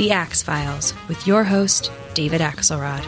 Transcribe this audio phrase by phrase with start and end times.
[0.00, 3.04] The Axe Files, with your host, David Axelrod.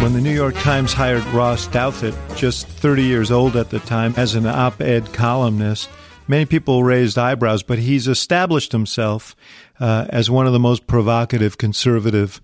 [0.00, 4.14] When the New York Times hired Ross Douthat, just 30 years old at the time,
[4.16, 5.90] as an op ed columnist,
[6.26, 9.36] many people raised eyebrows, but he's established himself
[9.78, 12.40] uh, as one of the most provocative conservative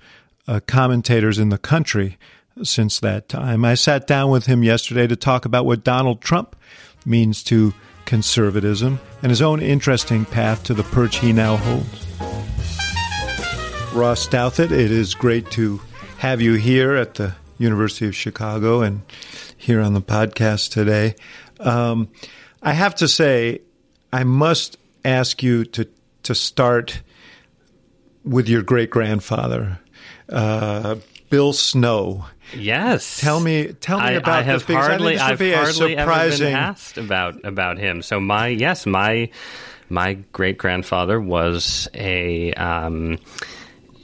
[0.46, 2.18] uh, commentators in the country
[2.62, 3.64] since that time.
[3.64, 6.56] I sat down with him yesterday to talk about what Donald Trump
[7.06, 7.72] means to
[8.04, 12.11] conservatism and his own interesting path to the perch he now holds.
[13.94, 15.78] Ross Douthat, it is great to
[16.16, 19.02] have you here at the University of Chicago and
[19.58, 21.14] here on the podcast today.
[21.60, 22.08] Um,
[22.62, 23.60] I have to say,
[24.10, 25.86] I must ask you to
[26.22, 27.02] to start
[28.24, 29.78] with your great grandfather,
[30.30, 30.96] uh,
[31.28, 32.24] Bill Snow.
[32.56, 33.20] Yes.
[33.20, 35.90] Tell me, tell me I, about I have this hardly, I I've think this would
[35.90, 38.00] hardly a ever been asked about about him.
[38.00, 39.28] So my yes, my
[39.90, 42.54] my great grandfather was a.
[42.54, 43.18] Um,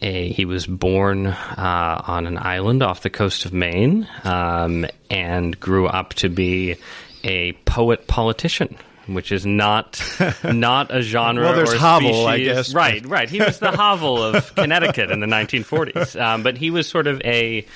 [0.03, 5.59] a, he was born uh, on an island off the coast of Maine um, and
[5.59, 6.77] grew up to be
[7.25, 8.77] a poet politician,
[9.07, 10.01] which is not
[10.45, 11.45] not a genre.
[11.45, 12.73] Well, there's or Havel, I guess.
[12.75, 13.29] Right, right.
[13.29, 17.21] He was the Havel of Connecticut in the 1940s, um, but he was sort of
[17.23, 17.67] a,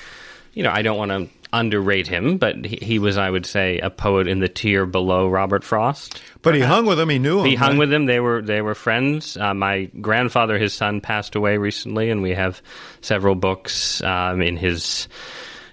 [0.53, 3.77] you know, I don't want to underrate him, but he, he was, I would say,
[3.79, 6.19] a poet in the tier below Robert Frost.
[6.41, 7.09] But he hung with him.
[7.09, 7.45] He knew him.
[7.45, 7.79] He hung right?
[7.79, 8.05] with him.
[8.05, 9.37] They were they were friends.
[9.37, 12.61] Uh, my grandfather, his son, passed away recently, and we have
[13.01, 15.07] several books um, in his.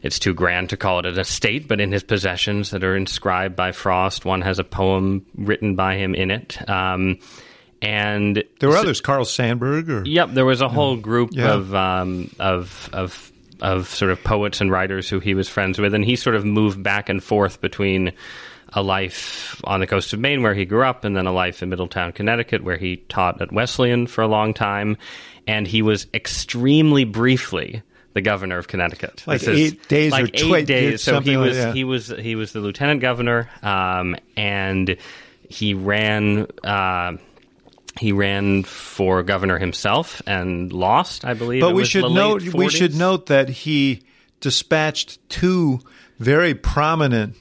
[0.03, 3.55] It's too grand to call it an estate, but in his possessions that are inscribed
[3.57, 4.25] by Frost.
[4.25, 6.57] One has a poem written by him in it.
[6.71, 7.19] Um,
[7.83, 11.53] and There were others, Carl Sandburg, or Yep, there was a whole group Yeah.
[11.55, 13.30] of um, of of
[13.63, 16.45] of sort of poets and writers who he was friends with, and he sort of
[16.45, 18.13] moved back and forth between
[18.73, 21.63] a life on the coast of Maine where he grew up, and then a life
[21.63, 24.97] in Middletown, Connecticut, where he taught at Wesleyan for a long time,
[25.47, 27.83] and he was extremely briefly
[28.13, 29.25] the governor of Connecticut.
[29.27, 31.03] Like eight days like or eight twi- days.
[31.03, 34.97] So he something like was he was he was the lieutenant governor, um, and
[35.49, 36.47] he ran.
[36.63, 37.17] Uh,
[38.01, 41.61] he ran for governor himself and lost, I believe.
[41.61, 44.05] But we should note we should note that he
[44.41, 45.81] dispatched two
[46.19, 47.37] very prominent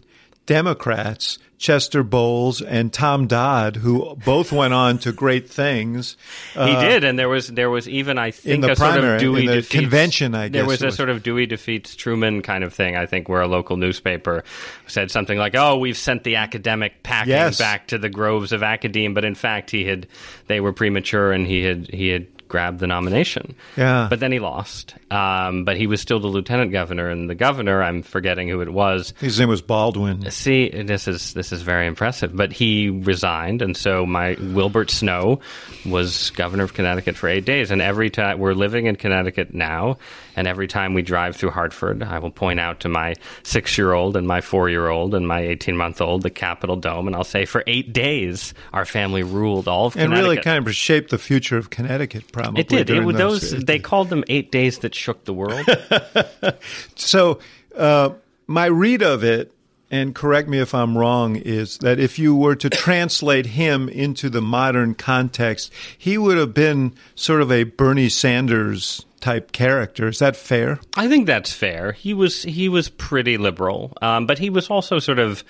[0.45, 6.15] Democrats, Chester Bowles and Tom Dodd, who both went on to great things.
[6.53, 9.45] He Uh, did, and there was there was even I think a sort of Dewey
[9.45, 10.95] defeats, convention, I there was a was.
[10.95, 12.95] sort of Dewey defeats Truman kind of thing.
[12.95, 14.45] I think where a local newspaper
[14.87, 17.57] said something like, "Oh, we've sent the academic packing Yes.
[17.59, 20.07] back to the groves of academe," but in fact he had
[20.47, 23.55] they were premature and he had he had grabbed the nomination.
[23.77, 24.07] Yeah.
[24.09, 24.95] but then he lost.
[25.09, 28.73] Um, but he was still the lieutenant governor, and the governor I'm forgetting who it
[28.73, 29.13] was.
[29.21, 30.29] His name was Baldwin.
[30.31, 32.35] See, this is this is very impressive.
[32.35, 35.39] But he resigned, and so my Wilbert Snow
[35.85, 37.71] was governor of Connecticut for eight days.
[37.71, 39.97] And every time we're living in Connecticut now,
[40.39, 44.25] and every time we drive through Hartford, I will point out to my six-year-old and
[44.25, 48.85] my four-year-old and my eighteen-month-old the Capitol Dome, and I'll say, for eight days, our
[48.85, 50.17] family ruled all of Connecticut.
[50.17, 52.61] And really kind of shaped the future of Connecticut, probably.
[52.61, 52.89] it did.
[52.89, 55.65] It, those those they called them eight days that shook the world.
[56.95, 57.39] So,
[57.75, 58.11] uh,
[58.47, 59.51] my read of it,
[59.91, 64.29] and correct me if I'm wrong, is that if you were to translate him into
[64.29, 70.07] the modern context, he would have been sort of a Bernie Sanders type character.
[70.07, 70.79] Is that fair?
[70.95, 71.91] I think that's fair.
[71.91, 75.43] He was he was pretty liberal, um, but he was also sort of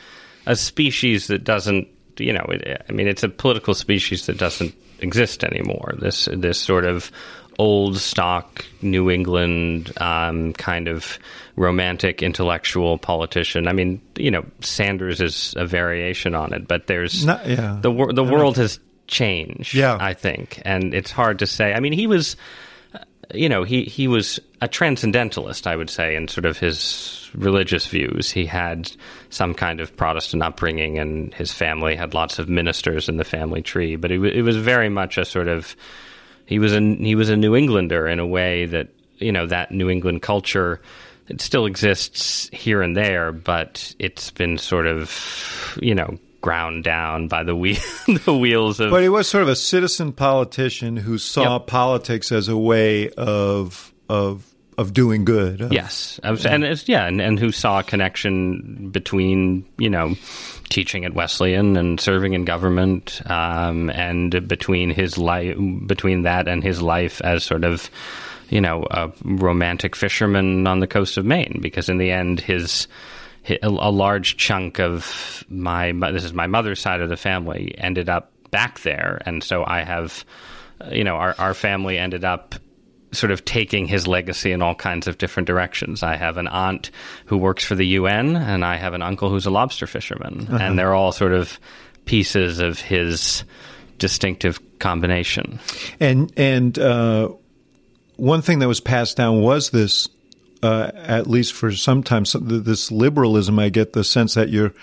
[0.45, 4.73] a species that doesn't, you know, it, I mean, it's a political species that doesn't
[4.99, 5.93] exist anymore.
[5.99, 7.11] This this sort of
[7.57, 11.19] old stock New England um, kind of
[11.57, 13.67] romantic intellectual politician.
[13.67, 17.77] I mean, you know, Sanders is a variation on it, but there's Not- yeah.
[17.81, 19.73] the the world has changed.
[19.73, 19.97] Yeah.
[19.99, 21.73] I think, and it's hard to say.
[21.73, 22.37] I mean, he was
[23.33, 27.85] you know, he, he was a transcendentalist, I would say, in sort of his religious
[27.85, 28.31] views.
[28.31, 28.91] He had
[29.29, 33.61] some kind of Protestant upbringing, and his family had lots of ministers in the family
[33.61, 33.95] tree.
[33.95, 35.75] But it, it was very much a sort of,
[36.45, 38.87] he was a he was a New Englander in a way that
[39.17, 40.81] you know that New England culture
[41.27, 47.27] it still exists here and there, but it's been sort of you know ground down
[47.27, 47.77] by the wheel,
[48.25, 48.91] the wheels of.
[48.91, 51.67] But he was sort of a citizen politician who saw Yep.
[51.67, 54.45] politics as a way of of
[54.77, 55.59] of doing good.
[55.61, 60.15] of- Yes, was- and it's, yeah, and, and who saw a connection between you know
[60.69, 65.57] teaching at Wesleyan and serving in government, um, and between his life
[65.87, 67.89] between that and his life as sort of
[68.49, 72.87] you know a romantic fisherman on the coast of Maine, because in the end his.
[73.49, 78.09] A a large chunk of my this is my mother's side of the family ended
[78.09, 80.25] up back there, and so I have,
[80.81, 82.55] uh, you know, our our family ended up
[83.11, 86.03] sort of taking his legacy in all kinds of different directions.
[86.03, 86.91] I have an aunt
[87.25, 90.77] who works for the UN, and I have an uncle who's a lobster fisherman, and
[90.77, 91.59] they're all sort of
[92.05, 93.43] pieces of his
[93.97, 95.59] distinctive combination.
[95.99, 97.29] And and uh,
[98.15, 100.07] one thing that was passed down was this,
[100.61, 103.59] uh, at least for some time, this liberalism.
[103.59, 104.73] I get the sense that your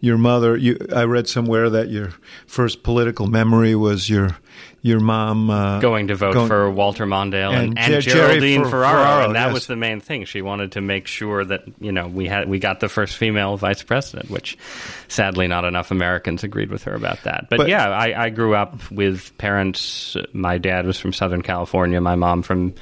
[0.00, 0.56] your mother.
[0.56, 2.12] You, I read somewhere that your
[2.46, 4.36] first political memory was your
[4.82, 8.70] your mom uh, Going to vote going- for Walter Mondale and, and and, Geraldine Fer-
[8.70, 9.54] Ferraro, Ferraro, and that yes.
[9.54, 10.26] was the main thing.
[10.26, 13.56] She wanted to make sure that you know we had we got the first female
[13.56, 14.58] vice president, which
[15.08, 17.46] sadly not enough Americans agreed with her about that.
[17.48, 20.18] But, But- yeah, I, I grew up with parents.
[20.34, 22.74] My dad was from Southern California, my mom from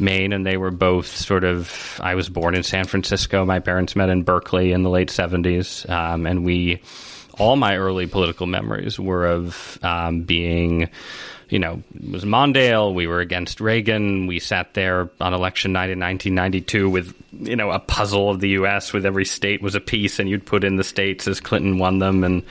[0.00, 2.00] Maine, and they were both sort of.
[2.02, 3.44] I was born in San Francisco.
[3.44, 6.80] My parents met in Berkeley in the late seventies, um, and we.
[7.38, 10.90] All my early political memories were of um, being,
[11.48, 12.92] you know, it was Mondale.
[12.92, 14.26] We were against Reagan.
[14.26, 18.48] We sat there on election night in 1992 with, you know, a puzzle of the
[18.48, 18.92] U.S.
[18.92, 22.00] with every state was a piece, and you'd put in the states as Clinton won
[22.00, 22.42] them, and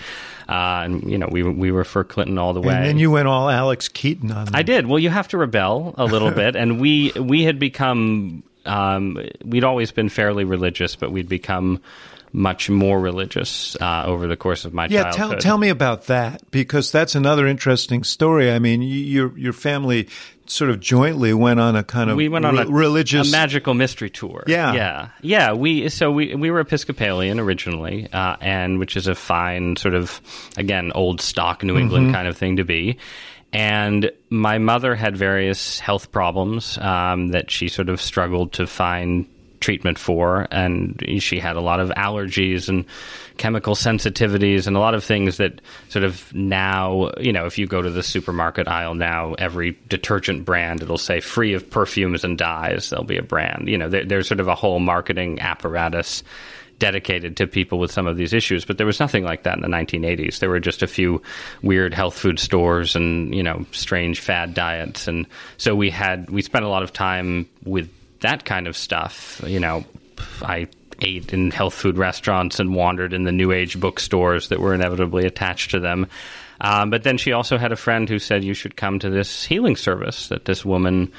[0.47, 2.73] uh, and you know we were- we were for Clinton all the way.
[2.75, 4.45] And then you went all Alex Keaton on.
[4.45, 4.55] Them.
[4.55, 4.88] I did.
[4.88, 9.63] Well, you have to rebel a little bit, and we we had become um, we'd
[9.63, 11.81] always been fairly religious, but we'd become
[12.33, 15.39] much more religious uh, over the course of my Yeah, tell childhood.
[15.39, 18.51] tell me about that because that's another interesting story.
[18.51, 20.09] I mean, your your family
[20.49, 23.31] sort of jointly went on a kind of we went on re- a religious a
[23.31, 24.44] magical mystery tour.
[24.47, 24.73] Yeah.
[24.73, 25.53] yeah, yeah.
[25.53, 30.21] We so we we were Episcopalian originally, uh, and which is a fine sort of
[30.57, 32.97] again old stock New England kind of thing to be.
[33.53, 39.25] And my mother had various health problems um, that she sort of struggled to find
[39.59, 42.86] treatment for, and she had a lot of allergies and
[43.38, 47.68] chemical sensitivities and a lot of things that sort of now, you know, if you
[47.68, 52.38] go to the supermarket aisle now, every detergent brand it'll say free of perfumes and
[52.38, 52.89] dyes.
[52.89, 53.68] There'll be a brand.
[53.68, 56.24] You know, there, there's sort of a whole marketing apparatus
[56.80, 59.62] dedicated to people with some of these issues, but there was nothing like that in
[59.62, 60.39] the 1980s.
[60.39, 61.21] There were just a few
[61.62, 65.25] weird health food stores and you know strange fad diets, and
[65.57, 67.89] so we had we spent a lot of time with
[68.21, 69.41] that kind of stuff.
[69.45, 69.85] You know,
[70.41, 70.67] I
[71.01, 75.25] ate in health food restaurants and wandered in the new age bookstores that were inevitably
[75.25, 76.07] attached to them.
[76.59, 79.43] Um, but then she also had a friend who said you should come to this
[79.45, 81.11] healing service that this woman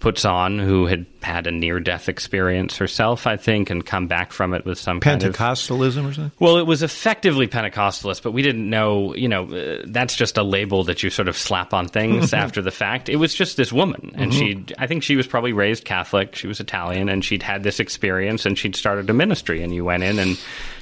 [0.00, 4.30] puts on who had had a near death experience herself, I think, and come back
[4.32, 6.32] from it with some kind of Pentecostalism or something.
[6.38, 10.42] well, it was effectively Pentecostalist, but we didn't know, you know, uh, that's just a
[10.42, 13.08] label that you sort of slap on things after the fact.
[13.08, 16.34] It was just this woman, and she, I think she was probably raised Catholic.
[16.34, 19.62] She was Italian, and she'd had this experience, and she'd started a ministry.
[19.62, 20.38] And you went in, and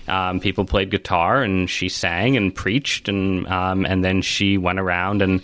[0.09, 4.79] um, people played guitar, and she sang and preached, and um, and then she went
[4.79, 5.43] around and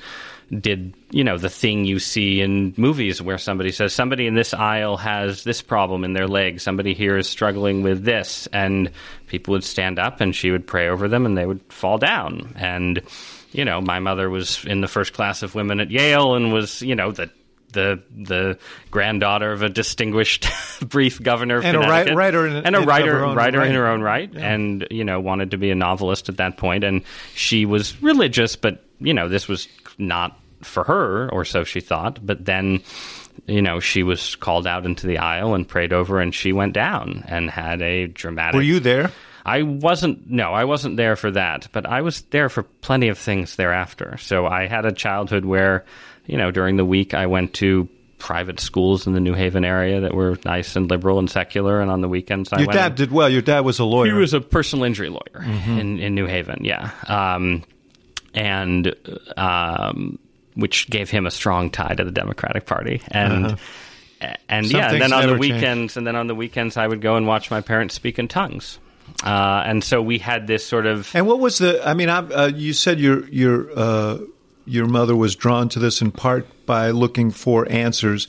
[0.58, 4.52] did you know the thing you see in movies where somebody says somebody in this
[4.52, 6.60] aisle has this problem in their leg.
[6.60, 8.48] Somebody here is struggling with this.
[8.52, 8.90] And
[9.28, 12.52] people would stand up and she would pray over them and they would fall down.
[12.56, 13.00] And
[13.52, 16.82] you know my mother was in the first class of women at Yale and was
[16.82, 17.30] you know the
[17.72, 18.58] the the
[18.90, 20.48] granddaughter of a distinguished
[20.84, 23.74] brief governor of And a ri- writer in- and a writer writer in right.
[23.76, 24.34] her own right.
[24.34, 26.82] And you know wanted to be a novelist at that point.
[26.82, 27.02] And
[27.34, 32.24] she was religious but you know this was not for her or so she thought
[32.24, 32.82] but then
[33.46, 36.72] you know she was called out into the aisle and prayed over and she went
[36.72, 39.10] down and had a dramatic Were you there?
[39.44, 43.18] I wasn't no, I wasn't there for that, but I was there for plenty of
[43.18, 44.18] things thereafter.
[44.18, 45.86] So I had a childhood where,
[46.26, 47.88] you know, during the week I went to
[48.18, 51.90] private schools in the New Haven area that were nice and liberal and secular and
[51.90, 53.30] on the weekends I Your dad did well.
[53.30, 54.12] Your dad was a lawyer.
[54.12, 56.90] he was a personal injury lawyer in, in New Haven, yeah.
[57.08, 57.64] Um,
[58.34, 58.94] and
[59.38, 60.19] um,
[60.54, 63.00] which gave him a strong tie to the Democratic Party.
[63.08, 63.58] And
[64.48, 65.40] and Some yeah, and then on the change.
[65.40, 68.28] weekends and then on the weekends I would go and watch my parents speak in
[68.28, 68.78] tongues.
[69.24, 71.86] Uh, and so we had this sort of And what was the?
[71.86, 74.18] I mean, I, uh, you said your your uh,
[74.66, 78.28] your mother was drawn to this in part by looking for answers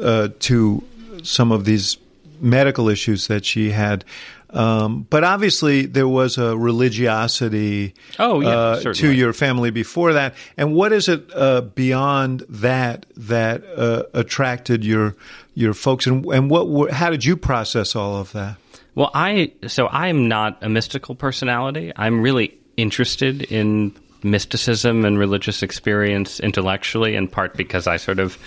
[0.00, 0.84] uh, to
[1.22, 1.96] some of these
[2.40, 4.04] medical issues that she had.
[4.50, 10.34] Um, but obviously, there was a religiosity oh, yeah, uh, to your family before that.
[10.56, 15.16] And what is it uh, beyond that that uh, attracted your
[15.54, 16.06] your folks?
[16.06, 18.56] And, and what how did you process all of that?
[18.94, 21.92] Well, I so I'm not a mystical personality.
[21.96, 28.38] I'm really interested in mysticism and religious experience intellectually, in part because I sort of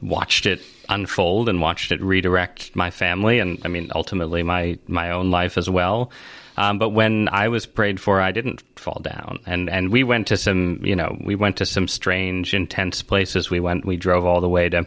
[0.00, 5.10] watched it unfold and watched it redirect my family and I mean ultimately my my
[5.10, 6.10] own life as well.
[6.56, 10.26] Um, but when I was prayed for, I didn't fall down, and and we went
[10.28, 13.48] to some you know we went to some strange, intense places.
[13.48, 14.84] We went we drove all the way to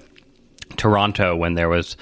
[0.76, 1.96] Toronto when there was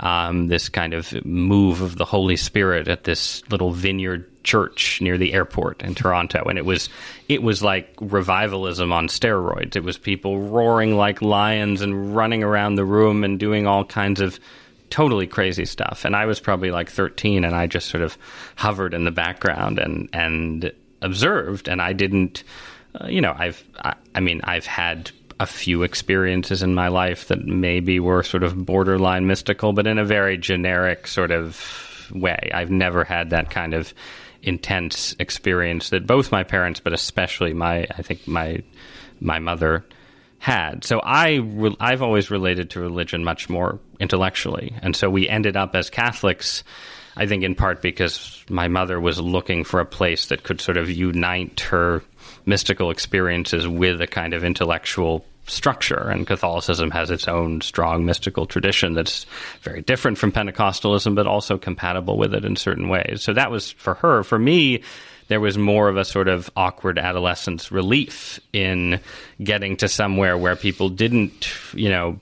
[0.00, 5.18] um, this kind of move of the Holy Spirit at this little vineyard church near
[5.18, 6.88] the airport in Toronto, and it was
[7.28, 9.76] it was like revivalism on steroids.
[9.76, 14.20] It was people roaring like lions and running around the room and doing all kinds
[14.20, 14.38] of
[14.90, 16.04] totally crazy stuff.
[16.04, 18.18] And I was probably like 13, and I just sort of
[18.56, 22.44] hovered in the background and and observed, and I didn't.
[22.94, 27.28] Uh, you know, I've, I, I mean, I've had a few experiences in my life
[27.28, 32.50] that maybe were sort of borderline mystical, but in a very generic sort of way.
[32.52, 33.94] I've never had that kind of
[34.42, 38.62] intense experience that both my parents, but especially my, I think my
[39.20, 39.84] my mother
[40.38, 40.84] had.
[40.84, 45.56] So I re- I've always related to religion much more intellectually, and so we ended
[45.56, 46.64] up as Catholics.
[47.14, 50.78] I think in part because my mother was looking for a place that could sort
[50.78, 52.02] of unite her
[52.46, 56.08] mystical experiences with a kind of intellectual structure.
[56.08, 59.26] And Catholicism has its own strong mystical tradition that's
[59.62, 63.22] very different from Pentecostalism, but also compatible with it in certain ways.
[63.22, 64.22] So that was for her.
[64.22, 64.82] For me,
[65.28, 69.00] there was more of a sort of awkward adolescence relief in
[69.42, 72.20] getting to somewhere where people didn't, you know,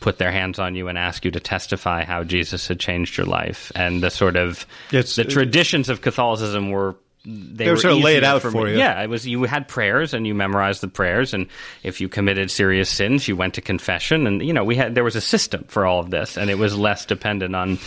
[0.00, 3.26] put their hands on you and ask you to testify how Jesus had changed your
[3.26, 3.72] life.
[3.74, 8.00] And the sort of it's, the traditions of Catholicism were they, they were sort of
[8.00, 8.78] laid out for, for you.
[8.78, 11.46] Yeah, it was you had prayers and you memorized the prayers, and
[11.82, 15.04] if you committed serious sins, you went to confession, and you know we had there
[15.04, 17.78] was a system for all of this, and it was less dependent on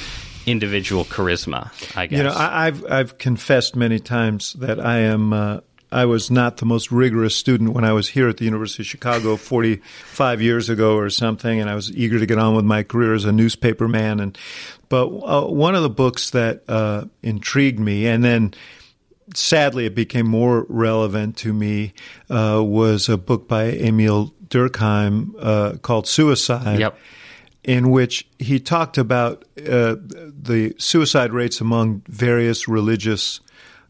[0.46, 1.72] individual charisma.
[1.96, 5.34] I guess you know I, have I've confessed many times that I am.
[5.34, 5.60] Uh,
[5.94, 8.88] I was not the most rigorous student when I was here at the University of
[8.88, 12.84] Chicago 45 years ago or something, and I was eager to get on with my
[12.84, 14.20] career as a newspaper man.
[14.20, 14.38] And
[14.88, 18.54] but uh, one of the books that uh, intrigued me, and then
[19.36, 21.94] sadly, it became more relevant to me
[22.30, 26.80] uh, was a book by Emile Durkheim uh, called Suicide.
[26.80, 26.98] Yep.
[27.64, 33.40] In which he talked about uh, the suicide rates among various religious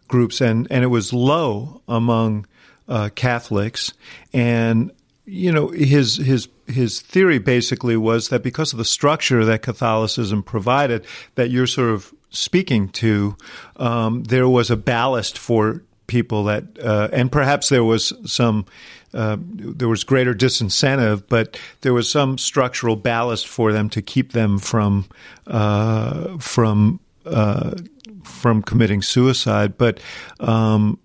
[0.10, 2.46] groups, and, and it was low among
[2.90, 3.94] uh, Catholics.
[4.34, 4.92] And
[5.26, 10.44] you know his his his theory basically was that because of the structure that Catholicism
[10.44, 11.06] provided,
[11.36, 13.38] that you're sort of speaking to,
[13.78, 18.66] um, there was a ballast for people that, uh, and perhaps there was some,
[19.14, 24.32] uh, there was greater disincentive, but there was some structural ballast for them to keep
[24.32, 25.08] them from,
[25.48, 27.76] uh, from, uh,
[28.24, 29.78] from committing suicide.
[29.78, 30.00] But
[30.40, 30.98] um,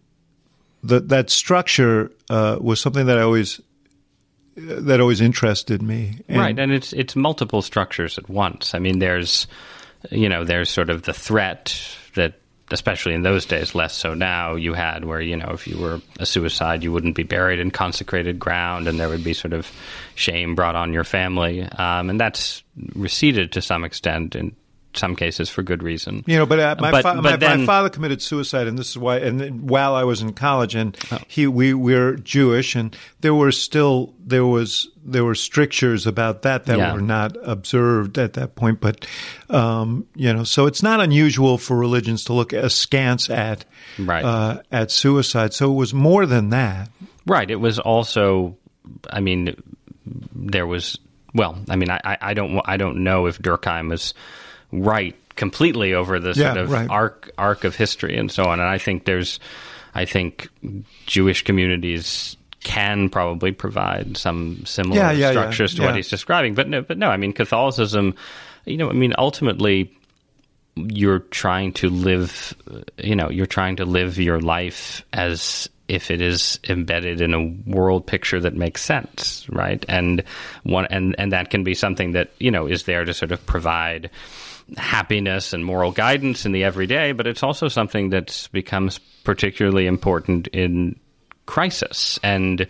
[0.84, 3.60] that that structure uh, was something that I always
[4.56, 6.20] that always interested me.
[6.28, 8.74] And right, and it's it's multiple structures at once.
[8.74, 9.46] I mean, there's
[10.10, 11.78] you know, there's sort of the threat
[12.14, 12.34] that,
[12.70, 16.00] especially in those days, less so now, you had where, you know, if you were
[16.18, 19.70] a suicide, you wouldn't be buried in consecrated ground and there would be sort of
[20.14, 21.62] shame brought on your family.
[21.62, 22.62] Um, and that's
[22.94, 24.54] receded to some extent in
[24.96, 26.24] some cases for good reason.
[26.26, 28.78] You know, but uh, my, but, fa- but my, then, my, father committed suicide, and
[28.78, 29.18] this is why.
[29.18, 31.18] And while I was in college, and oh.
[31.28, 36.66] he we we're Jewish, and there were still there was there were strictures about that
[36.66, 36.92] that yeah.
[36.92, 38.80] were not observed at that point.
[38.80, 39.06] But
[39.48, 43.64] um, you know, so it's not unusual for religions to look askance at
[43.98, 44.24] right.
[44.24, 45.54] uh, at suicide.
[45.54, 46.90] So it was more than that.
[47.26, 47.50] Right.
[47.50, 48.56] It was also.
[49.10, 49.56] I mean,
[50.04, 50.98] there was.
[51.34, 54.14] Well, I mean, I, I don't I don't know if Durkheim was
[54.72, 56.88] right completely over the sort yeah, of right.
[56.88, 58.60] arc arc of history and so on.
[58.60, 59.38] And I think there's,
[59.94, 60.48] I think
[61.06, 66.54] Jewish communities can probably provide some similar yeah, yeah, structures to what he's describing.
[66.54, 68.14] But no, but no, I mean Catholicism.
[68.64, 69.92] You know, I mean ultimately.
[70.78, 72.54] You're trying to live,
[72.98, 77.46] you know, you're trying to live your life as if it is embedded in a
[77.66, 79.82] world picture that makes sense, right?
[79.88, 80.22] And
[80.64, 83.46] one and and that can be something that you know is there to sort of
[83.46, 84.10] provide
[84.76, 90.48] happiness and moral guidance in the everyday, but it's also something that becomes particularly important
[90.48, 90.98] in
[91.46, 92.18] crisis.
[92.22, 92.66] And,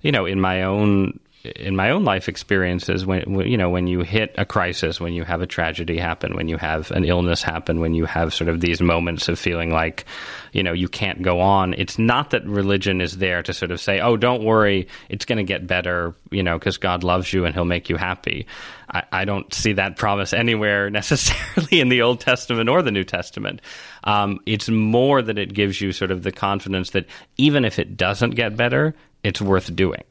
[0.00, 4.00] you know, in my own in my own life experiences when, you know when you
[4.00, 7.80] hit a crisis when you have a tragedy happen when you have an illness happen
[7.80, 10.06] when you have sort of these moments of feeling like
[10.52, 13.80] you know you can't go on it's not that religion is there to sort of
[13.80, 17.44] say oh don't worry it's going to get better you know because god loves you
[17.44, 18.46] and he'll make you happy.
[18.90, 23.02] I, I, don't see that promise anywhere necessarily in the old testament or the new
[23.02, 23.62] testament.
[24.04, 27.06] Um, it's more that it gives you sort of the confidence that
[27.38, 30.04] even if it doesn't get better it's worth doing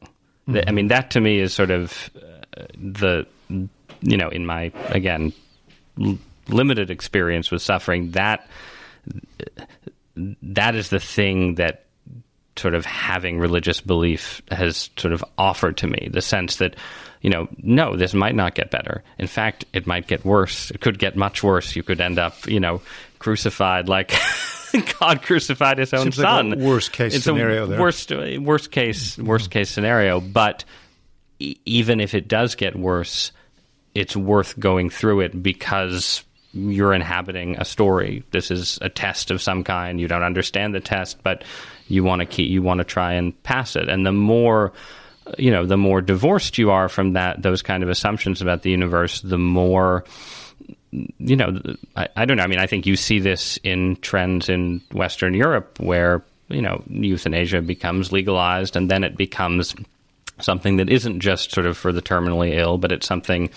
[0.48, 0.68] Mm-hmm.
[0.68, 5.32] I mean, that to me is sort of uh, the, you know, in my, again,
[6.00, 8.46] l- limited experience with suffering, that
[10.16, 11.84] that is the thing that
[12.56, 16.08] sort of having religious belief has sort of offered to me.
[16.12, 16.76] The sense that
[17.20, 19.02] you know no this might not get better.
[19.18, 20.70] In fact it might get worse.
[20.70, 21.74] It could get much worse.
[21.74, 22.80] You could end up you know
[23.24, 24.12] crucified like
[25.00, 26.50] God crucified His own Seems Son.
[26.50, 27.66] Like worst case it's scenario.
[27.66, 27.80] There.
[27.80, 30.20] Worst worst case worst case scenario.
[30.20, 30.66] But
[31.38, 33.32] e- even if it does get worse,
[33.94, 38.24] it's worth going through it because you're inhabiting a story.
[38.30, 39.98] This is a test of some kind.
[39.98, 41.44] You don't understand the test, but
[41.88, 43.88] you want to keep you want to try and pass it.
[43.88, 44.74] And the more
[45.38, 48.70] you know, the more divorced you are from that those kind of assumptions about the
[48.70, 50.04] universe, the more
[51.18, 51.60] you know,
[51.96, 52.42] I, I, don't know.
[52.42, 56.82] I mean, I think you see this in trends in Western Europe where, you know,
[56.88, 59.74] euthanasia becomes legalized and then it becomes
[60.40, 63.50] something that isn't just sort of for the terminally ill, but it's something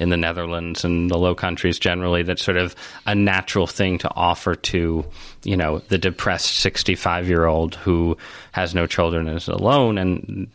[0.00, 2.74] in the Netherlands and the Low Countries generally that's sort of
[3.06, 5.04] a natural thing to offer to,
[5.44, 8.16] you know, the depressed 65 year old who
[8.52, 9.96] has no children and is alone.
[9.96, 10.48] And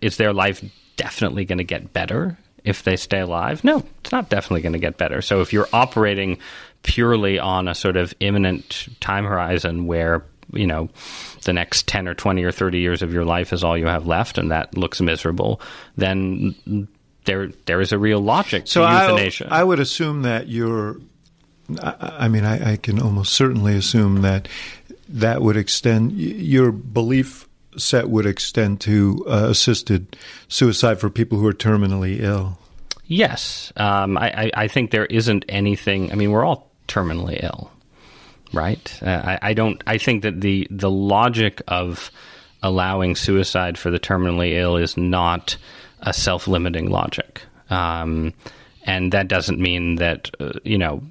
[0.00, 0.64] is their life
[0.96, 3.64] definitely going to get better if they stay alive?
[3.64, 5.22] No, it's not definitely going to get better.
[5.22, 6.38] So if you're operating
[6.82, 10.88] purely on a sort of imminent time horizon where you know
[11.42, 14.06] the next 10 or 20 or 30 years of your life is all you have
[14.06, 15.60] left and that looks miserable
[15.96, 16.54] then
[17.24, 20.98] there there is a real logic so to euthanasia I, I would assume that you're
[21.82, 24.46] I, I mean I, I, can almost certainly assume that
[25.08, 27.45] that would extend your belief
[27.76, 30.16] set would extend to uh, assisted
[30.48, 32.58] suicide for people who are terminally ill.
[33.06, 36.10] Yes, um, I, I, think there isn't anything.
[36.10, 37.70] I mean, we're all terminally ill,
[38.52, 38.98] right?
[39.00, 39.80] Uh, I, I, don't.
[39.86, 42.10] I think that the the logic of
[42.64, 45.56] allowing suicide for the terminally ill is not
[46.00, 47.42] a self limiting logic.
[47.70, 48.34] Um,
[48.82, 51.02] and that doesn't mean that uh, you know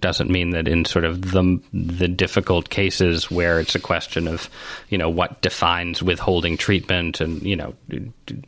[0.00, 4.50] doesn't mean that in sort of the the difficult cases where it's a question of
[4.88, 7.74] you know what defines withholding treatment and you know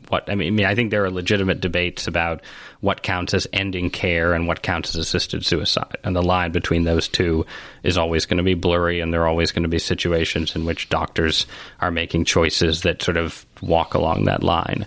[0.09, 2.41] what I mean, I mean I think there are legitimate debates about
[2.81, 5.97] what counts as ending care and what counts as assisted suicide.
[6.03, 7.45] And the line between those two
[7.83, 10.65] is always going to be blurry and there are always going to be situations in
[10.65, 11.45] which doctors
[11.79, 14.85] are making choices that sort of walk along that line.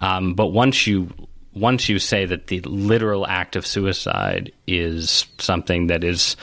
[0.00, 1.08] Um, but once you
[1.56, 6.36] once you say that the literal act of suicide is something that is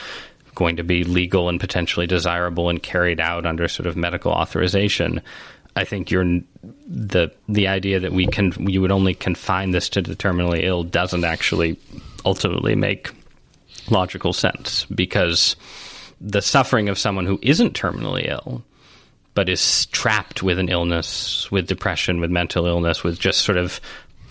[0.56, 5.22] going to be legal and potentially desirable and carried out under sort of medical authorization,
[5.76, 6.40] I think you're
[6.86, 10.82] the the idea that we can you would only confine this to the terminally ill
[10.82, 11.78] doesn't actually
[12.24, 13.10] ultimately make
[13.90, 15.54] logical sense because
[16.20, 18.64] the suffering of someone who isn't terminally ill
[19.34, 23.80] but is trapped with an illness, with depression, with mental illness, with just sort of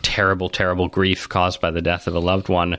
[0.03, 2.77] terrible, terrible grief caused by the death of a loved one,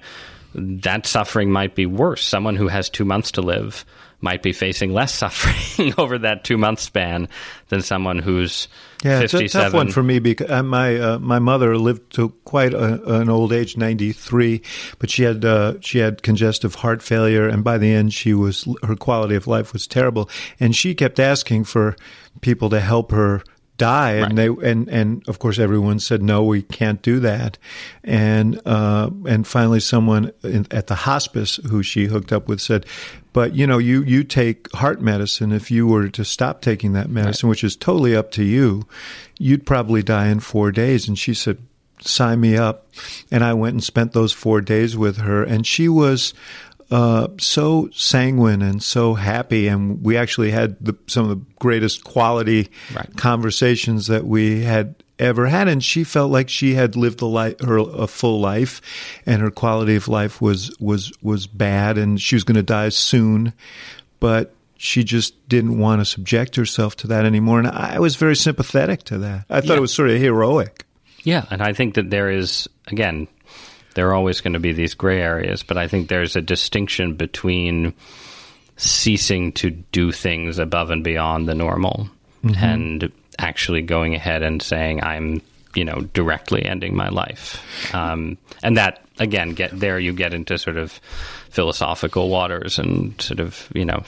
[0.55, 2.25] that suffering might be worse.
[2.25, 3.85] Someone who has two months to live
[4.21, 7.29] might be facing less suffering over that two month span
[7.69, 8.69] than someone who's
[9.05, 9.45] yeah, 57.
[9.45, 12.73] it's a tough one for me because uh, my uh, my mother lived to quite
[12.73, 14.63] a, an old age, ninety three,
[14.99, 18.67] but she had uh, she had congestive heart failure, and by the end, she was
[18.83, 21.97] her quality of life was terrible, and she kept asking for
[22.41, 23.43] people to help her
[23.77, 24.49] die and right.
[24.61, 27.59] they and and of course everyone said no we can't do that.
[28.03, 32.87] And uh, and finally someone in, at the hospice who she hooked up with said
[33.33, 35.53] but you know you you take heart medicine.
[35.53, 37.51] If you were to stop taking that medicine right.
[37.51, 38.87] which is totally up to you
[39.39, 41.09] you'd probably die in 4 days.
[41.09, 41.59] And she said
[42.01, 42.87] sign me up.
[43.31, 45.43] And I went and spent those 4 days with her.
[45.43, 46.35] And she was
[46.91, 52.05] uh, so sanguine and so happy, and we actually had the, some of the greatest
[52.05, 53.17] quality right.
[53.17, 55.69] conversations that we had ever had.
[55.69, 58.81] And she felt like she had lived a life, her a full life,
[59.27, 62.91] and her quality of life was was was bad, and she was going to die
[62.91, 63.53] soon,
[64.21, 64.55] but.
[64.77, 67.59] She just didn't want to subject herself to that anymore.
[67.59, 69.47] And I was very sympathetic to that.
[69.49, 69.77] I thought yeah.
[69.77, 70.85] it was sort of heroic.
[71.23, 71.47] Yeah.
[71.51, 73.27] And I think that there is, again,
[73.95, 77.15] there are always going to be these gray areas, but I think there's a distinction
[77.15, 77.95] between
[78.77, 82.09] ceasing to do things above and beyond the normal
[82.45, 82.65] mm-hmm.
[82.65, 85.41] and actually going ahead and saying, I'm
[85.75, 87.63] you know, directly ending my life.
[87.95, 91.01] Um, and that again, get there, you get into sort of
[91.55, 94.03] philosophical waters and sort of you know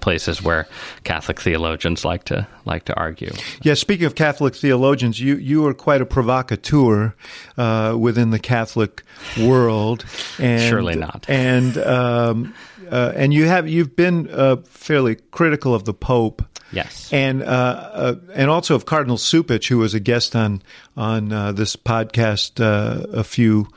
[0.00, 0.66] places where
[1.04, 3.30] Catholic theologians like to like to argue.
[3.62, 7.14] Yeah, speaking of Catholic theologians, you you are quite a provocateur
[7.58, 9.02] uh, within the Catholic
[9.38, 10.06] world.
[10.38, 11.26] And, Surely not.
[11.28, 12.54] And um,
[12.90, 16.42] uh, and you have you've been uh, fairly critical of the Pope.
[16.70, 20.62] Yes, and uh, uh, and also of Cardinal Cupich, who was a guest on
[20.98, 23.68] on uh, this podcast uh, a few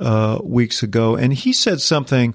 [0.00, 2.34] uh, weeks ago, and he said something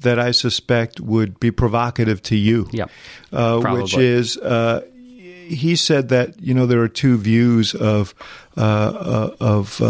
[0.00, 2.68] that I suspect would be provocative to you.
[2.72, 2.90] Yep.
[3.32, 4.38] Uh, which is
[5.46, 8.14] he said that you know there are two views of
[8.56, 9.80] of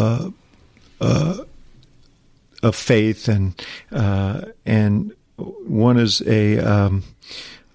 [2.63, 3.67] of faith and
[4.67, 7.03] and one is a um,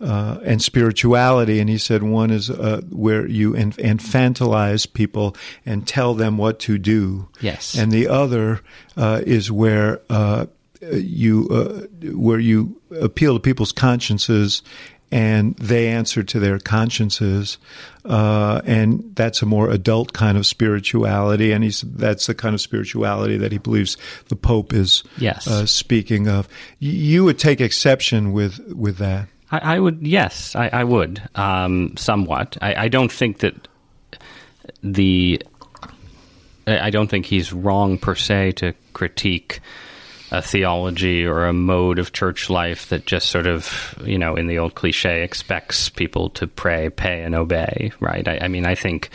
[0.01, 5.35] uh, and spirituality, and he said one is uh, where you inf- infantilize people
[5.65, 7.27] and tell them what to do.
[7.41, 8.61] Yes, and the other
[8.95, 10.45] uh, is where uh,
[10.81, 14.61] you uh, where you appeal to people's consciences
[15.11, 17.57] and they answer to their consciences,
[18.05, 22.61] uh, and that's a more adult kind of spirituality, and he's that's the kind of
[22.61, 25.47] spirituality that he believes the Pope is yes.
[25.47, 26.47] uh, speaking of.
[26.77, 29.27] You would take exception with with that.
[29.51, 32.57] I, I would, yes, I, I would um, somewhat.
[32.61, 33.67] I, I don't think that
[34.83, 35.41] the
[36.67, 39.59] I don't think he's wrong per se to critique
[40.31, 44.45] a theology or a mode of church life that just sort of, you know, in
[44.45, 48.27] the old cliche, expects people to pray, pay, and obey, right?
[48.27, 49.09] I, I mean, I think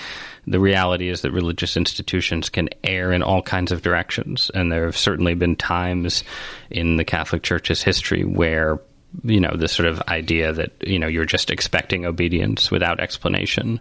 [0.46, 4.50] the reality is that religious institutions can err in all kinds of directions.
[4.54, 6.24] And there have certainly been times
[6.70, 8.80] in the Catholic Church's history where
[9.22, 13.80] you know this sort of idea that you know you're just expecting obedience without explanation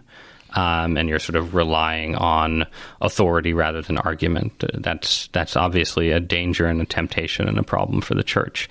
[0.54, 2.64] um, and you're sort of relying on
[3.00, 4.64] authority rather than argument.
[4.74, 8.68] That's that's obviously a danger and a temptation and a problem for the church.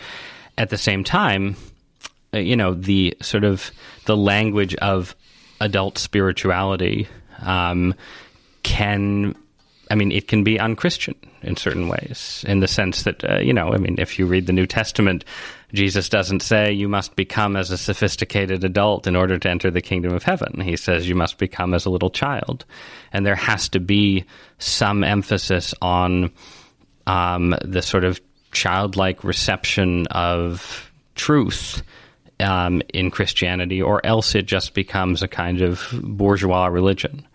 [0.58, 1.56] At the same time,
[2.34, 3.72] uh, you know the sort of
[4.06, 5.16] the language of
[5.60, 7.08] adult spirituality
[7.42, 7.94] um,
[8.64, 9.36] can,
[9.92, 13.54] I mean, it can be unchristian in certain ways, in the sense that uh, you
[13.54, 15.26] know, I mean, if you read the New Testament
[15.74, 19.82] Jesus doesn't say you must become as a sophisticated adult in order to enter the
[19.82, 20.62] kingdom of heaven.
[20.62, 22.66] He says you must become as a little child.
[23.12, 24.26] And there has to be
[24.60, 26.32] some emphasis on
[27.08, 31.82] um, the sort of childlike reception of truth
[32.40, 37.28] um, in Christianity, or else it just becomes a kind of bourgeois religion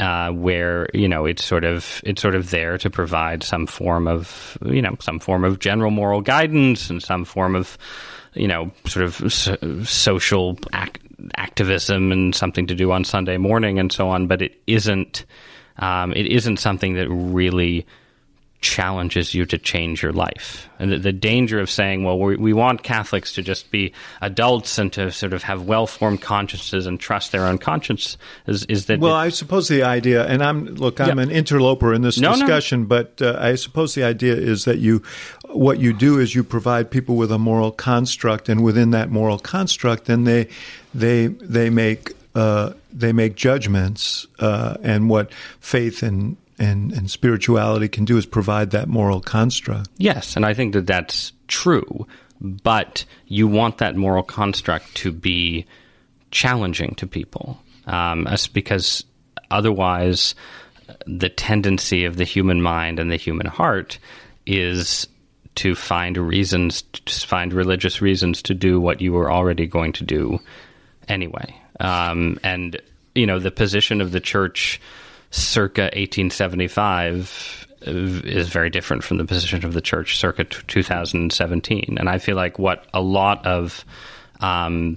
[0.00, 4.08] uh, where you know it's sort of it's sort of there to provide some form
[4.08, 7.78] of you know some form of general moral guidance and some form of
[8.34, 11.02] you know sort of so- social act-
[11.36, 14.26] activism and something to do on Sunday morning and so on.
[14.26, 15.24] But it isn't
[15.78, 17.86] um, it isn't something that really
[18.64, 20.68] challenges you to change your life.
[20.78, 24.78] And the, the danger of saying, well, we, we, want Catholics to just be adults
[24.78, 28.86] and to sort of have well formed consciences and trust their own conscience is, is
[28.86, 29.00] that.
[29.00, 32.32] Well, it, I suppose the idea, and I'm, look, I'm an interloper in this no,
[32.32, 32.86] discussion, no.
[32.86, 35.02] but uh, I suppose the idea is that you,
[35.50, 39.38] what you do is you provide people with a moral construct, and within that moral
[39.38, 40.48] construct, then they,
[40.94, 47.88] they, they make, uh, they make judgments, uh, and what faith and and, and spirituality
[47.88, 49.88] can do is provide that moral construct.
[49.98, 52.06] Yes, and I think that that's true,
[52.40, 55.66] but you want that moral construct to be
[56.30, 59.04] challenging to people, um, because
[59.50, 60.34] otherwise,
[61.06, 63.98] the tendency of the human mind and the human heart
[64.46, 65.08] is
[65.54, 70.04] to find reasons, to find religious reasons to do what you were already going to
[70.04, 70.38] do
[71.08, 71.54] anyway.
[71.80, 72.80] Um, and
[73.14, 74.80] you know, the position of the church
[75.34, 81.96] circa 1875 is very different from the position of the church circa 2017.
[81.98, 83.84] And I feel like what a lot of
[84.40, 84.96] um,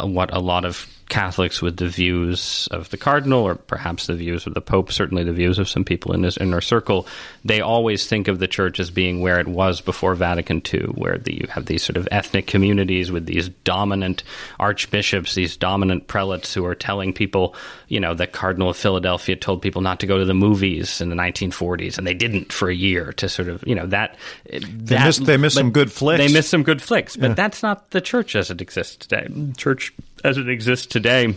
[0.00, 4.46] what a lot of Catholics with the views of the cardinal, or perhaps the views
[4.46, 7.06] of the pope, certainly the views of some people in this inner circle,
[7.44, 11.18] they always think of the church as being where it was before Vatican II, where
[11.18, 14.22] the, you have these sort of ethnic communities with these dominant
[14.58, 17.54] archbishops, these dominant prelates who are telling people,
[17.88, 21.10] you know, the Cardinal of Philadelphia told people not to go to the movies in
[21.10, 24.16] the 1940s, and they didn't for a year to sort of, you know, that.
[24.50, 26.18] They that, missed, they missed some good flicks.
[26.18, 27.34] They missed some good flicks, but yeah.
[27.34, 29.28] that's not the church as it exists today.
[29.56, 29.92] Church
[30.24, 31.34] as it exists today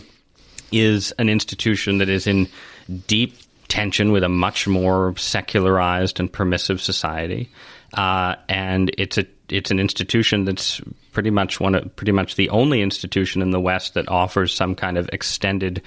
[0.72, 2.48] is an institution that is in
[3.06, 3.36] deep
[3.68, 7.50] tension with a much more secularized and permissive society,
[7.94, 10.80] uh, and it's a it's an institution that's
[11.12, 14.74] pretty much one of, pretty much the only institution in the West that offers some
[14.74, 15.82] kind of extended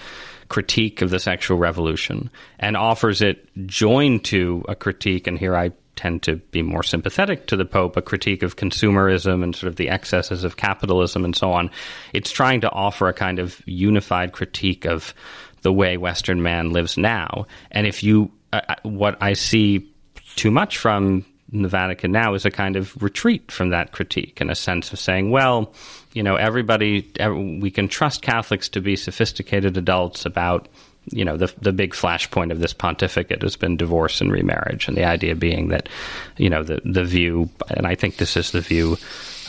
[0.49, 5.71] critique of the sexual revolution and offers it joined to a critique, and here I
[5.95, 9.75] tend to be more sympathetic to the Pope, a critique of consumerism and sort of
[9.75, 11.69] the excesses of capitalism and so on.
[12.13, 15.13] It's trying to offer a kind of unified critique of
[15.61, 17.45] the way Western man lives now.
[17.71, 19.91] And if you, uh, uh what I see
[20.35, 24.49] too much from the Vatican now is a kind of retreat from that critique in
[24.49, 25.73] a sense of saying, well,
[26.13, 27.11] you know, everybody,
[27.59, 30.69] we can trust Catholics to be sophisticated adults about
[31.05, 34.95] you know the the big flashpoint of this pontificate has been divorce and remarriage, and
[34.95, 35.89] the idea being that
[36.37, 38.97] you know the the view, and I think this is the view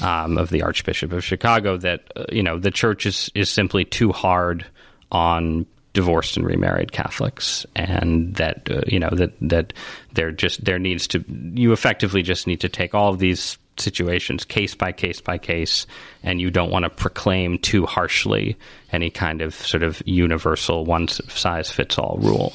[0.03, 3.85] um, of the Archbishop of Chicago that uh, you know the church is is simply
[3.85, 4.65] too hard
[5.11, 9.73] on divorced and remarried Catholics, and that uh, you know that that
[10.15, 14.44] there just there needs to you effectively just need to take all of these situations
[14.44, 15.87] case by case by case,
[16.22, 18.56] and you don't want to proclaim too harshly
[18.92, 22.54] any kind of sort of universal one size fits all rule.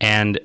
[0.00, 0.38] And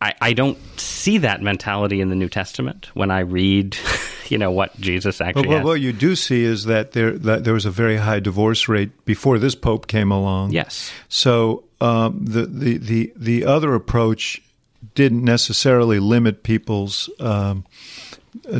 [0.00, 3.76] I, I, don't see that mentality in the New Testament when I read,
[4.28, 5.48] you know, what Jesus actually.
[5.48, 8.68] But, what you do see is that there that there was a very high divorce
[8.68, 10.52] rate before this pope came along.
[10.52, 10.92] Yes.
[11.08, 14.40] So um, the, the the the other approach
[14.94, 17.64] didn't necessarily limit people's um,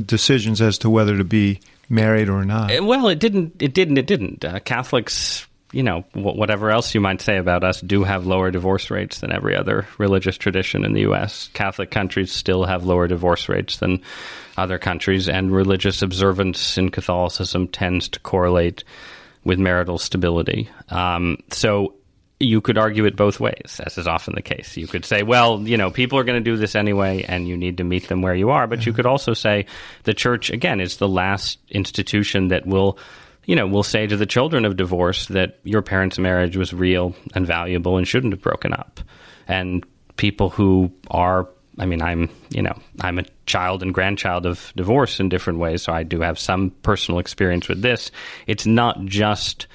[0.05, 2.75] decisions as to whether to be married or not.
[2.75, 3.61] Uh, well, it didn't.
[3.63, 3.99] It didn't.
[3.99, 4.45] It didn't.
[4.45, 8.91] Uh, Catholics, you know, whatever else you might say about us, do have lower divorce
[8.91, 11.49] rates than every other religious tradition in the U.S.
[11.55, 14.03] Catholic countries still have lower divorce rates than
[14.57, 18.85] other countries, and religious observance in Catholicism tends to correlate
[19.45, 20.69] with marital stability.
[20.91, 21.95] Um, so
[22.41, 24.77] you could argue it both ways, as is often the case.
[24.77, 27.57] You could say, well, you know, people are going to do this anyway, and you
[27.57, 28.67] need to meet them where you are.
[28.69, 29.67] But you could also say
[30.05, 32.97] the church, again, is the last institution that will,
[33.45, 37.15] you know, will say to the children of divorce that your parents' marriage was real
[37.35, 39.01] and valuable and shouldn't have broken up.
[39.49, 39.85] And
[40.17, 45.19] people who are, I mean, I'm, you know, I'm a child and grandchild of divorce
[45.19, 48.13] in different ways, so I do have some personal experience with this.
[48.47, 49.67] It's not just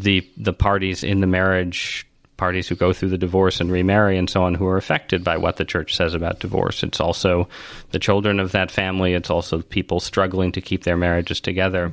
[0.00, 2.06] the the parties in the marriage
[2.38, 5.36] parties who go through the divorce and remarry and so on who are affected by
[5.36, 6.82] what the church says about divorce.
[6.82, 7.48] It's also
[7.90, 9.12] the children of that family.
[9.12, 11.92] It's also people struggling to keep their marriages together.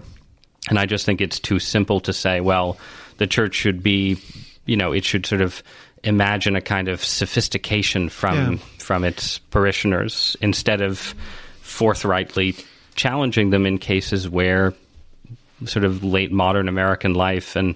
[0.69, 2.77] And I just think it's too simple to say, well,
[3.17, 4.17] the church should be,
[4.65, 5.61] you know, it should sort of
[6.03, 8.57] imagine a kind of sophistication from yeah.
[8.79, 11.13] from its parishioners instead of
[11.61, 12.55] forthrightly
[12.95, 14.73] challenging them in cases where
[15.65, 17.75] sort of late modern American life and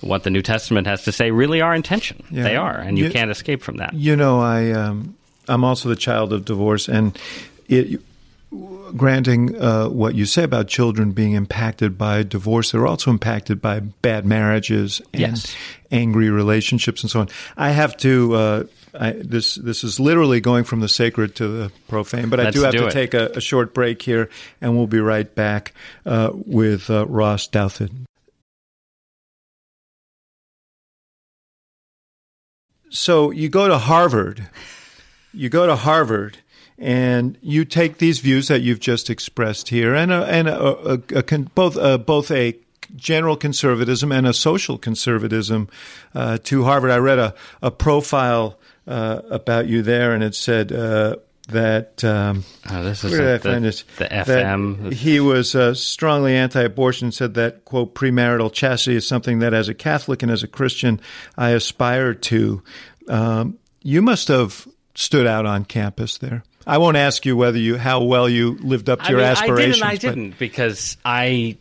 [0.00, 2.22] what the New Testament has to say really are in tension.
[2.30, 2.42] Yeah.
[2.42, 3.94] They are, and you, you, can't escape from that.
[3.94, 5.16] You know, I um,
[5.48, 7.18] I'm also the child of divorce, and
[7.68, 8.00] it,
[8.96, 13.80] granting uh, what you say about children being impacted by divorce, they're also impacted by
[13.80, 15.56] bad marriages and yes.
[15.90, 17.28] angry relationships and so on.
[17.56, 18.34] I have to.
[18.34, 18.64] Uh,
[18.96, 22.56] I, this this is literally going from the sacred to the profane, but I Let's
[22.56, 22.92] do have do to it.
[22.92, 25.72] take a, a, short break here, and we'll be right back
[26.06, 27.90] uh, with uh, Ross Douthat.
[32.90, 34.48] So you go to Harvard,
[35.32, 36.38] you go to Harvard,
[36.78, 41.00] and you take these views that you've just expressed here, and a, and a, a,
[41.16, 42.56] a both uh, both a
[42.96, 45.68] general conservatism and a social conservatism
[46.14, 46.90] uh, to Harvard.
[46.90, 51.16] I read a, a profile uh, about you there, and it said uh,
[51.48, 53.84] that um, oh, this is where did I find this?
[53.98, 54.92] The FM.
[54.92, 57.12] He was uh, strongly anti-abortion.
[57.12, 61.00] Said that quote premarital chastity is something that, as a Catholic and as a Christian,
[61.36, 62.62] I aspire to.
[63.08, 66.42] Um, you must have stood out on campus there.
[66.66, 69.26] I won't ask you whether you how well you lived up to I your mean,
[69.26, 69.82] aspirations.
[69.82, 70.08] I didn't.
[70.08, 71.56] I didn't because I,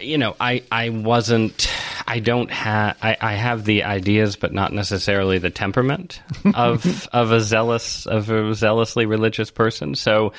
[0.00, 1.70] you know, I I wasn't
[2.06, 6.20] I don't have I, I, have the ideas, but not necessarily the temperament
[6.54, 9.94] of of a zealous of a zealously religious person.
[9.94, 10.32] So,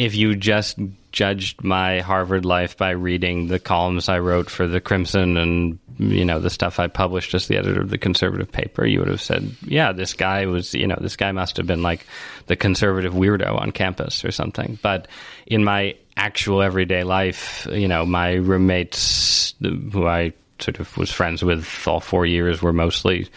[0.00, 0.78] if you just
[1.12, 6.24] judged my Harvard life by reading the columns I wrote for the Crimson and you
[6.24, 9.20] know the stuff I published as the editor of the conservative paper, you would have
[9.20, 12.06] said, "Yeah, this guy was you know this guy must have been like
[12.46, 15.06] the conservative weirdo on campus or something." But
[15.46, 21.44] in my actual everyday life, you know, my roommates who I sort of was friends
[21.44, 23.28] with all four years were mostly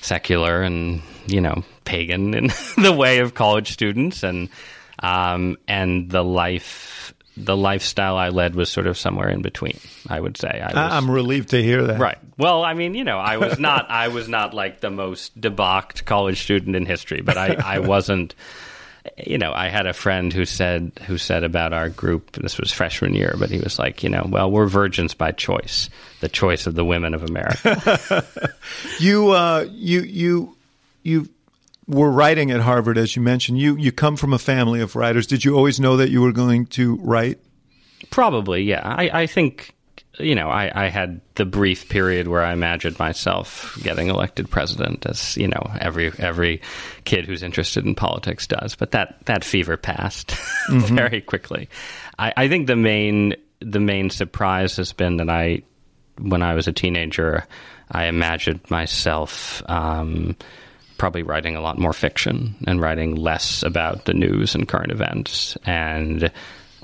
[0.00, 4.48] secular and you know pagan in the way of college students and
[5.04, 9.78] um, and the life the lifestyle I led was sort of somewhere in between.
[10.08, 10.48] I would say.
[10.48, 11.98] I I'm relieved to hear that.
[11.98, 12.18] Right.
[12.38, 16.04] Well, I mean, you know, I was not I was not like the most debauched
[16.04, 18.34] college student in history, but I I wasn't
[19.18, 22.32] you know, I had a friend who said who said about our group.
[22.32, 25.90] This was freshman year, but he was like, you know, well, we're virgins by choice,
[26.20, 28.24] the choice of the women of America.
[28.98, 30.56] you, uh, you, you,
[31.02, 31.28] you
[31.86, 33.58] were writing at Harvard, as you mentioned.
[33.58, 35.26] You you come from a family of writers.
[35.26, 37.38] Did you always know that you were going to write?
[38.10, 38.82] Probably, yeah.
[38.84, 39.74] I, I think
[40.18, 45.06] you know, I, I, had the brief period where I imagined myself getting elected president,
[45.06, 46.60] as you know, every every
[47.04, 48.76] kid who's interested in politics does.
[48.76, 50.28] But that that fever passed
[50.68, 50.94] mm-hmm.
[50.94, 51.68] very quickly.
[52.18, 55.62] I, I, think the main the main surprise has been that I,
[56.18, 57.44] when I was a teenager,
[57.90, 59.62] I imagined myself.
[59.66, 60.36] Um,
[61.04, 65.54] probably writing a lot more fiction and writing less about the news and current events
[65.66, 66.32] and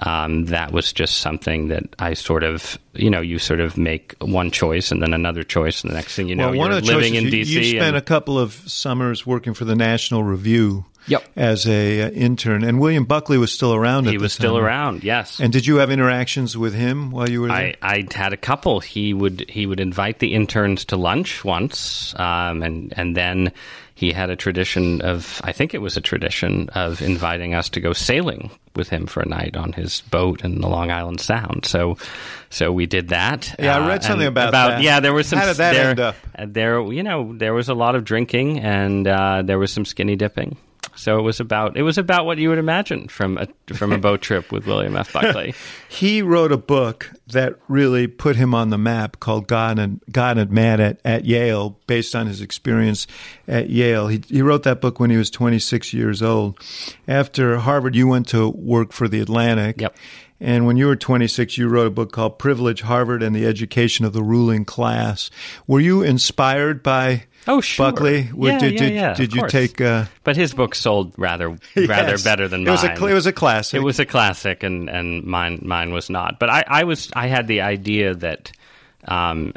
[0.01, 4.15] um, that was just something that I sort of, you know, you sort of make
[4.21, 7.17] one choice and then another choice, and the next thing you know, well, you're living
[7.17, 7.53] in D.C.
[7.53, 10.87] You, you spent and, a couple of summers working for the National Review.
[11.07, 11.25] Yep.
[11.35, 14.07] As a uh, intern, and William Buckley was still around.
[14.07, 15.03] He was still around.
[15.03, 15.41] Yes.
[15.41, 17.75] And did you have interactions with him while you were there?
[17.83, 18.81] I, I had a couple.
[18.81, 23.53] He would he would invite the interns to lunch once, um, and and then
[24.01, 27.83] he had a tradition of, I think it was a tradition of inviting us to
[27.83, 31.67] go sailing with him for a night on his boat in the Long Island Sound.
[31.67, 31.99] So,
[32.49, 33.55] so we did that.
[33.59, 34.83] Yeah, I read uh, something about, about that.
[34.83, 35.39] Yeah, there was some.
[35.39, 36.17] How did that there, end up?
[36.47, 40.17] There, you know, there was a lot of drinking and uh, there was some skinny
[40.17, 40.57] dipping.
[40.97, 43.99] So it was about it was about what you would imagine from a from a
[43.99, 45.13] boat trip with William F.
[45.13, 45.55] Buckley.
[45.89, 50.39] he wrote a book that really put him on the map called God and God
[50.39, 53.07] and Man at, at Yale, based on his experience
[53.47, 54.09] at Yale.
[54.09, 56.59] He, he wrote that book when he was 26 years old.
[57.07, 59.81] After Harvard, you went to work for the Atlantic.
[59.81, 59.97] Yep.
[60.41, 64.07] And when you were 26, you wrote a book called Privilege Harvard and the Education
[64.07, 65.31] of the Ruling Class.
[65.67, 67.91] Were you inspired by Oh, sure.
[67.91, 68.31] Buckley.
[68.37, 69.81] Yeah, did, yeah, did, yeah, did you take?
[69.81, 72.23] Uh, but his book sold rather rather yes.
[72.23, 73.03] better than it was mine.
[73.03, 73.79] A, it was a classic.
[73.79, 76.39] It was a classic, and, and mine mine was not.
[76.39, 78.53] But I, I was I had the idea that
[79.09, 79.55] um,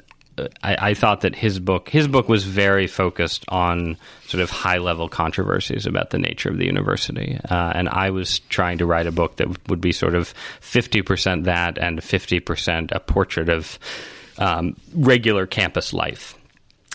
[0.63, 4.79] I, I, thought that his book his book was very focused on sort of high
[4.79, 9.05] level controversies about the nature of the university, uh, and I was trying to write
[9.05, 13.49] a book that would be sort of fifty percent that and fifty percent a portrait
[13.49, 13.77] of
[14.37, 16.35] um, regular campus life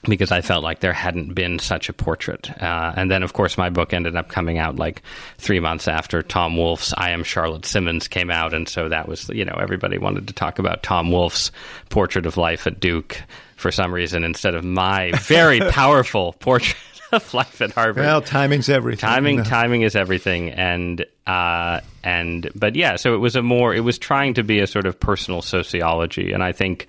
[0.03, 2.51] because I felt like there hadn't been such a portrait.
[2.63, 5.03] Uh, and then, of course, my book ended up coming out like
[5.39, 8.55] three months after Tom Wolfe's I Am Charlotte Simmons came out.
[8.55, 11.51] And so that was, you know, everybody wanted to talk about Tom Wolfe's
[11.89, 13.23] portrait of life at Duke
[13.57, 16.77] for some reason instead of my very powerful portrait.
[17.11, 18.05] Of life at Harvard.
[18.05, 19.09] Well, timing's everything.
[19.09, 22.97] Timing, timing is everything, and uh, and but yeah.
[22.97, 23.75] So it was a more.
[23.75, 26.87] It was trying to be a sort of personal sociology, and I think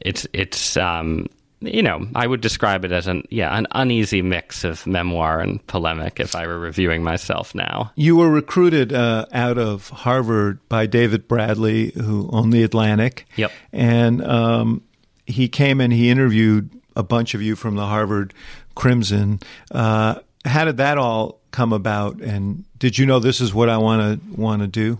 [0.00, 1.28] it's it's um,
[1.60, 5.64] you know, I would describe it as an yeah, an uneasy mix of memoir and
[5.66, 7.92] polemic if I were reviewing myself now.
[7.96, 13.26] You were recruited uh, out of Harvard by David Bradley, who owned the Atlantic.
[13.36, 13.52] Yep.
[13.72, 14.82] And um,
[15.26, 18.32] he came and he interviewed a bunch of you from the Harvard
[18.74, 19.40] Crimson.
[19.70, 22.20] Uh, how did that all come about?
[22.20, 24.98] And did you know this is what I want to want to do?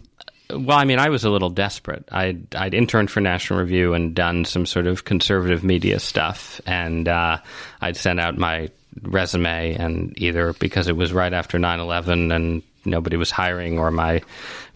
[0.52, 2.08] Well, I mean, I was a little desperate.
[2.10, 7.08] I'd, I'd interned for National Review and done some sort of conservative media stuff, and
[7.08, 7.38] uh,
[7.80, 8.70] I'd sent out my
[9.02, 13.90] resume, and either because it was right after 9 11 and nobody was hiring, or
[13.90, 14.22] my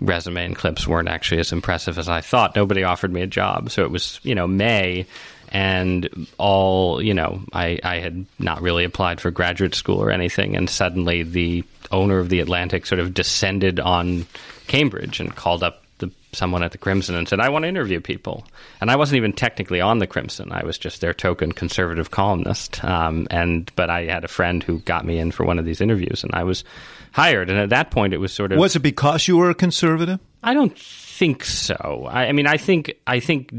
[0.01, 3.71] resume and clips weren't actually as impressive as I thought, nobody offered me a job.
[3.71, 5.07] So it was, you know, May.
[5.51, 10.57] And all, you know, I, I had not really applied for graduate school or anything.
[10.57, 14.27] And suddenly the owner of the Atlantic sort of descended on
[14.67, 18.01] Cambridge and called up the, someone at the Crimson and said, "I want to interview
[18.01, 18.47] people."
[18.81, 22.83] And I wasn't even technically on the Crimson; I was just their token conservative columnist.
[22.85, 25.81] Um, and but I had a friend who got me in for one of these
[25.81, 26.65] interviews, and I was
[27.13, 27.49] hired.
[27.51, 30.19] And at that point, it was sort of was it because you were a conservative?
[30.43, 32.09] I don't think so.
[32.11, 33.53] I, I mean, I think I think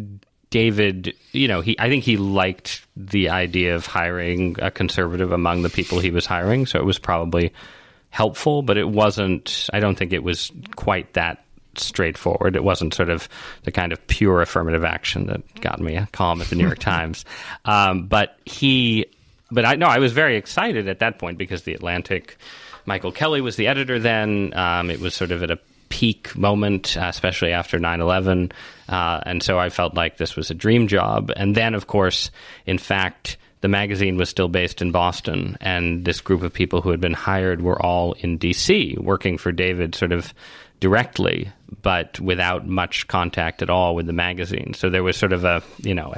[0.50, 5.62] David, you know, he I think he liked the idea of hiring a conservative among
[5.62, 7.54] the people he was hiring, so it was probably
[8.15, 11.43] helpful, but it wasn't, I don't think it was quite that
[11.75, 12.56] straightforward.
[12.56, 13.28] It wasn't sort of
[13.63, 16.80] the kind of pure affirmative action that got me a column at the New York
[16.95, 17.25] Times.
[17.65, 19.08] Um, but he,
[19.51, 22.38] but I know I was very excited at that point because the Atlantic,
[22.86, 24.53] Michael Kelly was the editor then.
[24.55, 25.59] Um, it was sort of at a
[25.89, 28.53] peak moment, uh, especially after 9 11.
[28.88, 31.34] Uh, and so I felt like this was a dream job.
[31.36, 32.32] And then, of course,
[32.66, 36.91] in fact, the magazine was still based in Boston, and this group of people who
[36.91, 40.34] had been hired were all in D.C., working for David sort of
[40.80, 41.49] directly,
[41.82, 44.74] but without much contact at all with the magazine.
[44.76, 46.14] So there was sort of a, you know,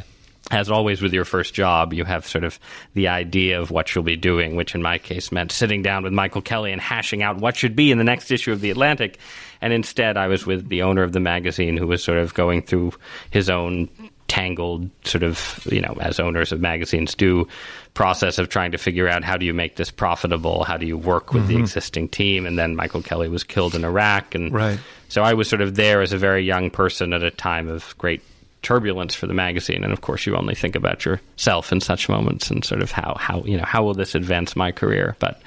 [0.49, 2.59] as always with your first job, you have sort of
[2.93, 6.13] the idea of what you'll be doing, which in my case meant sitting down with
[6.13, 9.19] Michael Kelly and hashing out what should be in the next issue of The Atlantic.
[9.61, 12.61] And instead, I was with the owner of the magazine who was sort of going
[12.61, 12.93] through
[13.29, 13.89] his own
[14.37, 17.47] tangled sort of you know as owners of magazines do
[17.95, 20.63] process of trying to figure out how do you make this profitable?
[20.63, 21.53] How do you work with mm-hmm.
[21.53, 22.45] the existing team?
[22.45, 24.35] And then michael kelly was killed in iraq.
[24.35, 24.79] And right.
[25.09, 27.97] so i was sort of there as a very young person at a time of
[27.97, 28.21] great
[28.61, 29.83] turbulence for the magazine.
[29.83, 33.15] And of course you only think about yourself in such moments and sort of how
[33.19, 35.15] how you know how will this advance my career?
[35.17, 35.41] But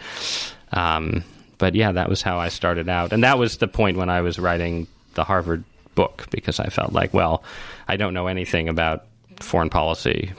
[0.73, 1.23] um
[1.59, 3.13] but yeah that was how i started out.
[3.13, 5.63] And that was the point when i was writing the harvard
[5.95, 7.43] book because i felt like well
[7.89, 9.07] i don't know anything about
[9.41, 10.33] foreign policy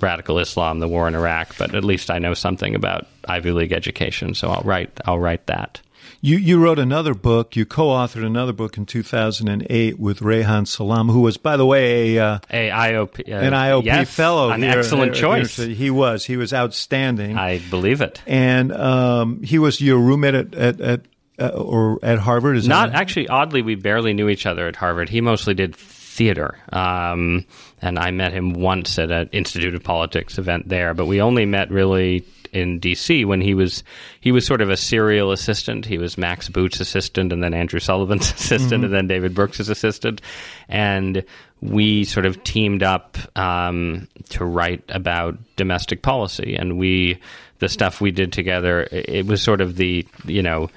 [0.00, 3.72] radical islam the war in iraq but at least i know something about ivy league
[3.72, 5.80] education so i'll write i'll write that
[6.24, 7.54] you you wrote another book.
[7.54, 12.24] You co-authored another book in 2008 with Reihan Salam, who was, by the way, a,
[12.24, 14.50] uh, a IOP, uh, an IOP yes, fellow.
[14.50, 15.56] An here, excellent choice.
[15.56, 16.24] He was.
[16.24, 17.36] He was outstanding.
[17.36, 18.22] I believe it.
[18.26, 21.00] And um, he was your roommate at at, at
[21.38, 22.56] uh, or at Harvard.
[22.56, 23.28] Is not actually?
[23.28, 25.08] Oddly, we barely knew each other at Harvard.
[25.08, 26.56] He mostly did theater.
[26.72, 27.44] Um,
[27.82, 31.44] and I met him once at an Institute of Politics event there, but we only
[31.44, 33.82] met really in DC when he was
[34.20, 35.84] he was sort of a serial assistant.
[35.84, 38.84] He was Max Boot's assistant, and then Andrew Sullivan's assistant, mm-hmm.
[38.84, 40.22] and then David Brooks's assistant,
[40.68, 41.24] and
[41.60, 47.18] we sort of teamed up um, to write about domestic policy, and we
[47.58, 48.86] the stuff we did together.
[48.92, 50.70] It was sort of the you know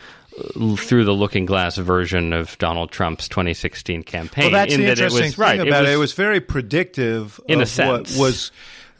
[0.78, 4.46] through the looking glass version of Donald Trump's 2016 campaign.
[4.46, 5.94] Well, that's in the that interesting was, thing right, about it was, it.
[5.94, 8.16] It was very predictive in of a sense.
[8.16, 8.52] what was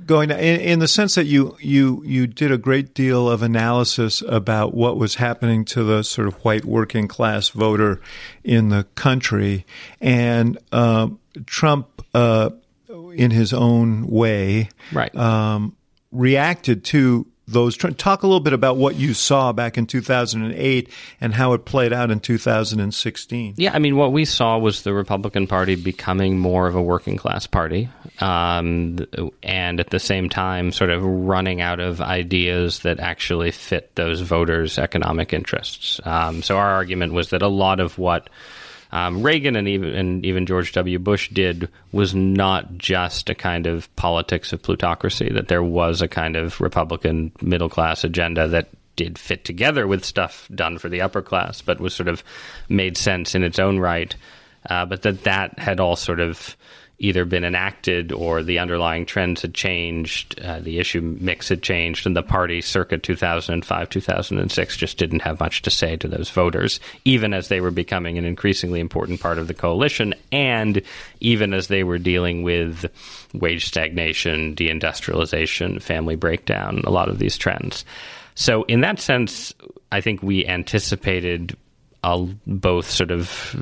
[0.06, 3.42] going to, in, in, the sense that you you you did a great deal of
[3.42, 8.02] analysis about what was happening to the sort of white working class voter
[8.44, 9.66] in the country,
[10.02, 11.08] and uh,
[11.46, 12.50] Trump, uh,
[13.14, 15.16] in his own way, right.
[15.16, 15.76] um,
[16.12, 17.78] reacted to those.
[17.78, 20.90] Talk a little bit about what you saw back in 2008
[21.22, 24.94] and how it played out in 2016 yeah i mean what we saw was the
[24.94, 27.90] republican party becoming more of a working class party
[28.20, 28.98] um,
[29.44, 34.22] and at the same time sort of running out of ideas that actually fit those
[34.22, 36.00] voters economic interests.
[36.04, 38.30] Um, so our argument was that a lot of what
[38.92, 41.00] um, Reagan and even and even George W.
[41.00, 45.30] Bush did was not just a kind of politics of plutocracy.
[45.30, 50.04] That there was a kind of Republican middle class agenda that did fit together with
[50.04, 52.24] stuff done for the upper class, but was sort of
[52.70, 54.16] made sense in its own right.
[54.70, 56.58] Uh, but that that had all sort of
[57.00, 62.08] either been enacted or the underlying trends had changed, uh, the issue mix had changed,
[62.08, 66.80] and the party circa 2005, 2006 just didn't have much to say to those voters,
[67.06, 70.82] even as they were becoming an increasingly important part of the coalition, and
[71.20, 72.86] even as they were dealing with
[73.34, 77.86] wage stagnation, deindustrialization, family breakdown, a lot of these trends.
[78.34, 79.54] So, in that sense,
[79.92, 81.56] I think we anticipated
[82.46, 83.56] both sort of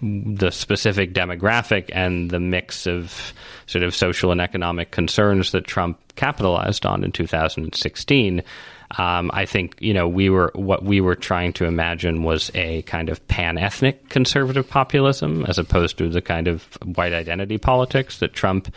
[0.00, 3.32] the specific demographic and the mix of
[3.66, 8.42] sort of social and economic concerns that Trump capitalized on in 2016.
[8.96, 12.82] Um, I think you know we were what we were trying to imagine was a
[12.82, 18.32] kind of pan-ethnic conservative populism as opposed to the kind of white identity politics that
[18.32, 18.74] Trump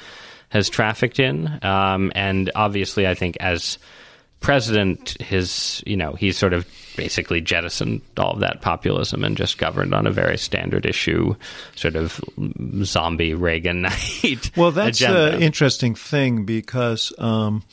[0.49, 1.59] has trafficked in.
[1.63, 3.78] Um, and obviously, I think as
[4.41, 6.67] president, his you know he's sort of
[6.97, 11.33] basically jettisoned all of that populism and just governed on a very standard issue,
[11.75, 12.19] sort of
[12.83, 14.51] zombie Reagan night.
[14.57, 17.63] Well, that's an interesting thing because um,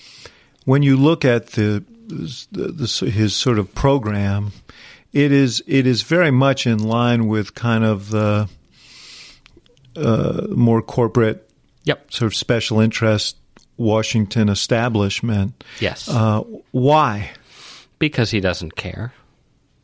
[0.65, 4.53] when you look at the, the, the, his sort of program,
[5.13, 8.49] it is it is very much in line with kind of the
[9.97, 11.51] uh, more corporate,
[11.85, 12.13] yep.
[12.13, 13.37] sort of special interest
[13.79, 15.65] Washington establishment.
[15.81, 16.09] Yes.
[16.09, 17.31] Uh, why?
[17.99, 19.13] Because he doesn't care,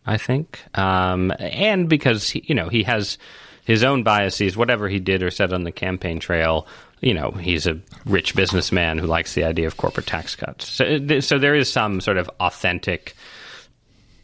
[0.04, 3.16] I think, um, and because he, you know he has
[3.64, 4.56] his own biases.
[4.56, 6.66] Whatever he did or said on the campaign trail,
[7.00, 10.68] you know, he's a rich businessman who likes the idea of corporate tax cuts.
[10.68, 13.14] So, so there is some sort of authentic.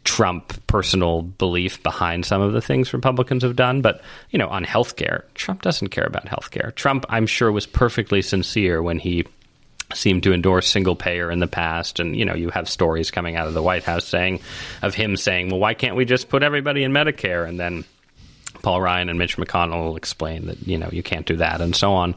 [0.03, 3.81] Trump personal belief behind some of the things Republicans have done.
[3.83, 4.01] But,
[4.31, 6.71] you know, on health care, Trump doesn't care about health care.
[6.71, 9.27] Trump, I'm sure, was perfectly sincere when he
[9.93, 11.99] seemed to endorse single payer in the past.
[11.99, 14.39] And you know you have stories coming out of the White House saying
[14.81, 17.47] of him saying well why can't we just put everybody in Medicare?
[17.47, 17.85] And then
[18.61, 21.75] Paul Ryan and Mitch McConnell will explain that you know you can't do that and
[21.75, 22.15] so on.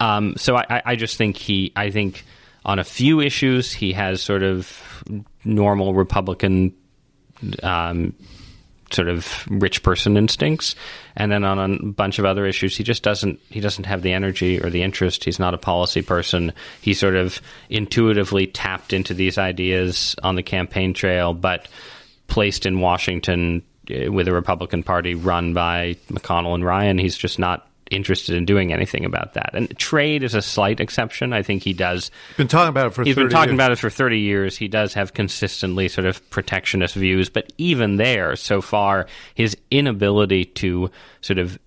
[0.00, 2.24] Um, so I, I just think he I think
[2.64, 5.04] on a few issues he has sort of
[5.44, 6.74] normal Republican
[7.62, 8.14] um,
[8.94, 10.74] sort of rich person instincts,
[11.16, 14.12] and then on a bunch of other issues, he just doesn't he doesn't have the
[14.12, 15.24] energy or the interest.
[15.24, 16.52] He's not a policy person.
[16.80, 21.68] He sort of intuitively tapped into these ideas on the campaign trail, but
[22.26, 27.38] placed in Washington uh, with a Republican Party run by McConnell and Ryan, he's just
[27.38, 29.50] not interested in doing anything about that.
[29.54, 31.32] And trade is a slight exception.
[31.32, 32.10] I think he does.
[32.36, 33.04] Been talking about it for.
[33.04, 33.56] He's been talking years.
[33.56, 34.56] about it for thirty years.
[34.56, 40.44] He does have consistently sort of protectionist views, but even there, so far, his inability
[40.46, 41.58] to sort of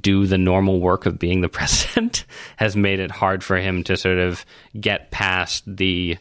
[0.00, 2.24] do the normal work of being the president
[2.56, 4.44] has made it hard for him to sort of
[4.78, 6.16] get past the,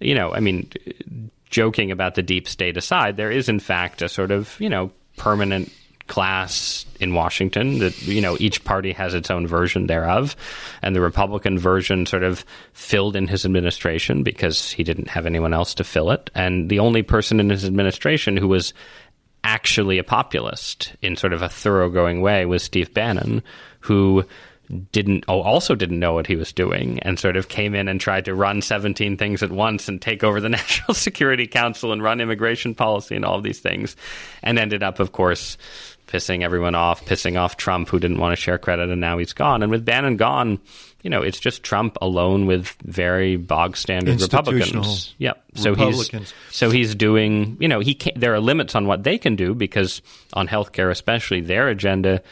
[0.00, 0.70] you know, I mean,
[1.50, 4.90] joking about the deep state aside, there is in fact a sort of you know
[5.16, 5.72] permanent
[6.06, 10.36] class in Washington that you know each party has its own version thereof.
[10.82, 15.52] And the Republican version sort of filled in his administration because he didn't have anyone
[15.52, 16.30] else to fill it.
[16.34, 18.72] And the only person in his administration who was
[19.44, 23.42] actually a populist in sort of a thoroughgoing way was Steve Bannon
[23.80, 24.24] who
[24.90, 28.00] didn't oh, also didn't know what he was doing and sort of came in and
[28.00, 32.02] tried to run 17 things at once and take over the National Security Council and
[32.02, 33.96] run immigration policy and all of these things
[34.42, 35.56] and ended up of course
[36.06, 39.32] pissing everyone off, pissing off Trump, who didn't want to share credit, and now he's
[39.32, 39.62] gone.
[39.62, 40.60] And with Bannon gone,
[41.02, 45.14] you know, it's just Trump alone with very bog standard Republicans.
[45.18, 45.44] Yep.
[45.54, 46.34] So Republicans.
[46.48, 47.56] he's so he's doing.
[47.60, 50.02] You know, he can't, there are limits on what they can do because
[50.32, 52.22] on healthcare, especially, their agenda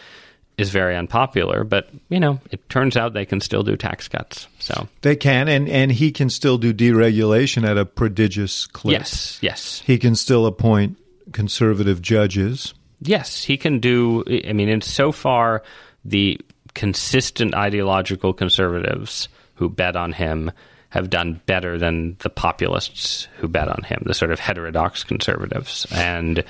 [0.57, 1.65] is very unpopular.
[1.65, 4.47] But you know, it turns out they can still do tax cuts.
[4.59, 8.93] So they can, and and he can still do deregulation at a prodigious clip.
[8.93, 9.39] Yes.
[9.43, 9.83] Yes.
[9.85, 10.99] He can still appoint
[11.33, 12.75] conservative judges.
[13.05, 14.25] Yes, he can do.
[14.47, 15.63] I mean, and so far,
[16.05, 16.41] the
[16.75, 20.51] consistent ideological conservatives who bet on him
[20.89, 25.87] have done better than the populists who bet on him, the sort of heterodox conservatives.
[25.93, 26.45] And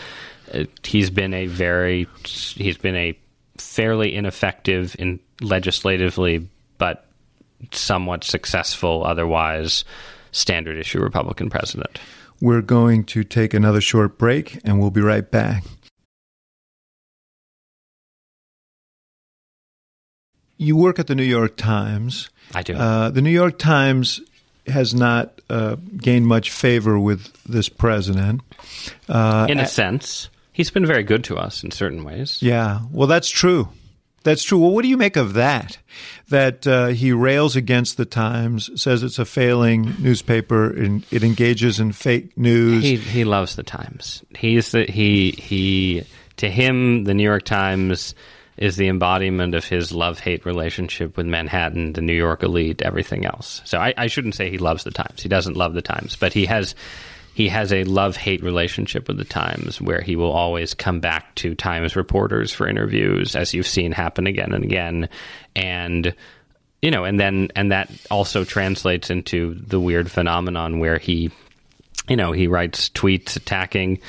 [0.52, 3.18] uh, he's been a very, he's been a
[3.56, 6.46] fairly ineffective in legislatively,
[6.78, 7.06] but
[7.72, 9.84] somewhat successful otherwise
[10.32, 11.98] standard issue Republican president.
[12.40, 15.64] We're going to take another short break and we'll be right back.
[20.56, 22.30] You work at the New York Times.
[22.54, 22.74] I do.
[22.74, 24.20] Uh, the New York Times
[24.66, 28.40] has not uh, gained much favor with this president.
[29.08, 32.40] Uh, in a sense, he's been very good to us in certain ways.
[32.40, 33.68] Yeah, well, that's true.
[34.22, 34.58] That's true.
[34.58, 35.76] Well, what do you make of that?
[36.30, 41.78] That uh, he rails against the Times, says it's a failing newspaper, and it engages
[41.78, 42.82] in fake news.
[42.82, 44.24] He he loves the Times.
[44.34, 48.14] He's the he he to him the New York Times
[48.56, 53.26] is the embodiment of his love hate relationship with Manhattan, the New York elite, everything
[53.26, 53.60] else.
[53.64, 55.22] So I, I, shouldn't say he loves the Times.
[55.22, 56.74] He doesn't love the Times, but he has
[57.34, 61.34] he has a love hate relationship with the Times where he will always come back
[61.36, 65.08] to Times reporters for interviews, as you've seen happen again and again,
[65.56, 66.14] and
[66.80, 71.32] you know, and then and that also translates into the weird phenomenon where he,
[72.08, 74.00] you know, he writes tweets attacking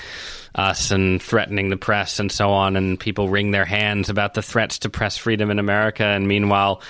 [0.55, 4.41] us and threatening the press and so on, and people wring their hands about the
[4.41, 6.81] threats to press freedom in America, and meanwhile,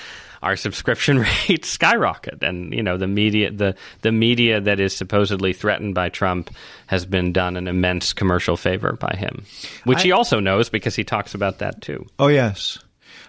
[0.44, 5.52] our subscription rates skyrocket and you know the media the the media that is supposedly
[5.52, 6.52] threatened by Trump
[6.88, 9.44] has been done an immense commercial favor by him
[9.86, 12.06] which I, he also knows because he talks about that too.
[12.20, 12.78] Oh yes.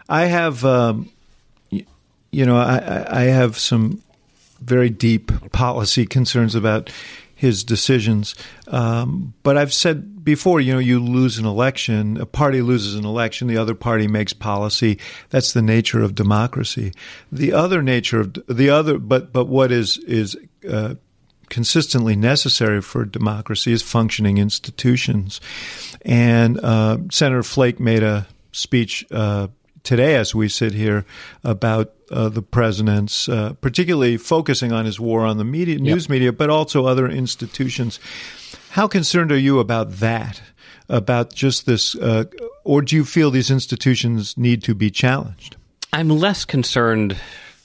[0.08, 1.10] I have um,
[1.70, 4.02] you know i i have some
[4.60, 6.90] very deep policy concerns about
[7.36, 8.34] his decisions.
[8.66, 13.04] Um, but I've said before, you know, you lose an election, a party loses an
[13.04, 14.98] election, the other party makes policy.
[15.28, 16.92] That's the nature of democracy.
[17.30, 20.36] The other nature of the other, but but what is is
[20.68, 20.94] uh,
[21.50, 25.40] consistently necessary for democracy is functioning institutions.
[26.02, 29.48] And uh, Senator Flake made a speech uh,
[29.86, 31.06] today as we sit here
[31.42, 36.10] about uh, the president's, uh, particularly focusing on his war on the media, news yep.
[36.10, 37.98] media, but also other institutions.
[38.70, 40.42] How concerned are you about that?
[40.88, 42.24] About just this, uh,
[42.62, 45.56] or do you feel these institutions need to be challenged?
[45.92, 47.16] I'm less concerned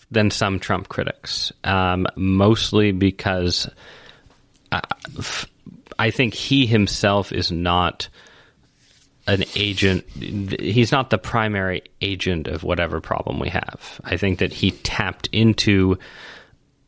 [0.10, 3.70] than some Trump critics, um, mostly because
[4.72, 4.82] I,
[6.00, 8.10] I think he himself is not
[9.28, 10.06] an agent.
[10.10, 14.02] He's not the primary agent of whatever problem we have.
[14.04, 15.98] I think that he tapped into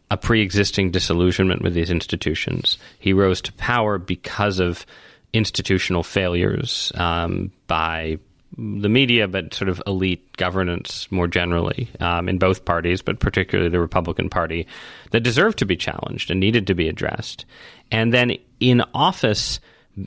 [0.10, 2.78] a pre existing disillusionment with these institutions.
[3.00, 4.86] He rose to power because of
[5.34, 8.20] institutional failures um, by
[8.58, 13.70] the media, but sort of elite governance more generally um, in both parties, but particularly
[13.70, 14.68] the Republican Party,
[15.12, 17.46] that deserved to be challenged and needed to be addressed.
[17.92, 19.60] And then in office,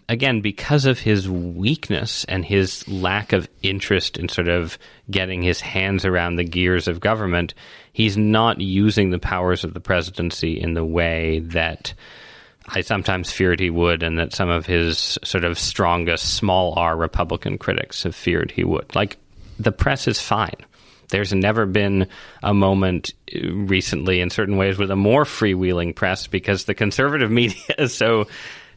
[0.09, 4.79] again, because of his weakness and his lack of interest in sort of
[5.11, 7.55] getting his hands around the gears of government,
[7.93, 11.95] he's not using the powers of the presidency in the way that
[12.69, 16.97] I sometimes feared he would, and that some of his sort of strongest small r
[16.97, 18.95] Republican critics have feared he would.
[18.95, 19.19] Like,
[19.59, 20.57] the press is fine.
[21.09, 22.09] There's never been
[22.43, 27.31] a moment uh, recently, in certain ways, with a more freewheeling press because the conservative
[27.43, 28.27] media is so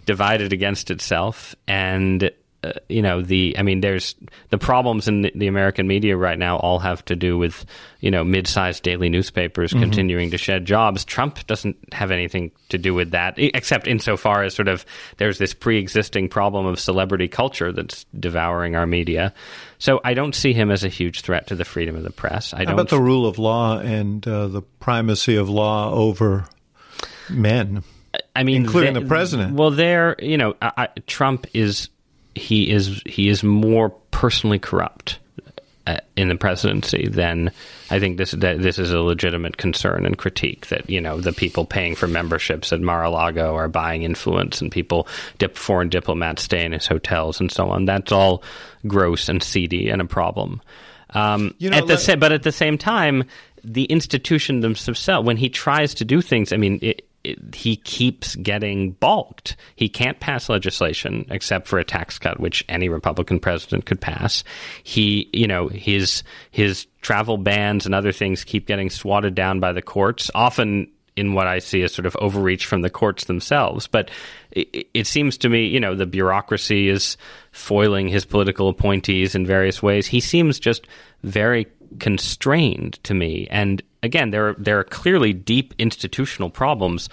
[0.09, 1.55] divided against itself.
[1.67, 2.31] And
[2.63, 4.15] uh, you know the i mean there's
[4.49, 7.65] the problems in the, the, american media right now all have to do with
[8.01, 9.83] you know mid-sized daily newspapers mm-hmm.
[9.83, 11.05] continuing to shed jobs.
[11.05, 14.85] Trump doesn't have anything to do with that except insofar as sort of
[15.17, 19.33] there's this pre-existing problem of celebrity culture that's devouring our media.
[19.77, 22.53] So i don't see him as a huge threat to the freedom of the press.
[22.53, 26.49] I How about the rule of law and uh, the primacy of law over
[27.29, 27.83] men
[28.35, 29.55] I mean, including the, the president.
[29.55, 31.89] Well, there, you know, I, I, Trump is
[32.35, 35.19] he is he is more personally corrupt
[35.87, 37.51] uh, in the presidency than
[37.89, 41.33] I think this that this is a legitimate concern and critique that you know the
[41.33, 45.07] people paying for memberships at Mar-a-Lago are buying influence and people
[45.37, 47.85] dip, foreign diplomats stay in his hotels and so on.
[47.85, 48.43] That's all
[48.87, 50.61] gross and seedy and a problem.
[51.11, 53.23] Um, you know, at the let- sa- but at the same time,
[53.63, 56.79] the institution themselves, when he tries to do things, I mean.
[56.81, 57.05] It,
[57.53, 59.55] he keeps getting balked.
[59.75, 64.43] He can't pass legislation except for a tax cut, which any Republican president could pass.
[64.83, 69.73] He, you know, his his travel bans and other things keep getting swatted down by
[69.73, 73.87] the courts, often in what I see as sort of overreach from the courts themselves.
[73.87, 74.09] But
[74.51, 77.17] it, it, seems to me, you know, the bureaucracy is
[77.51, 80.07] foiling his political appointees in various ways.
[80.07, 80.87] He seems just
[81.23, 81.67] very
[81.99, 83.47] constrained to me.
[83.49, 87.09] And again, there are, there are clearly deep institutional problems,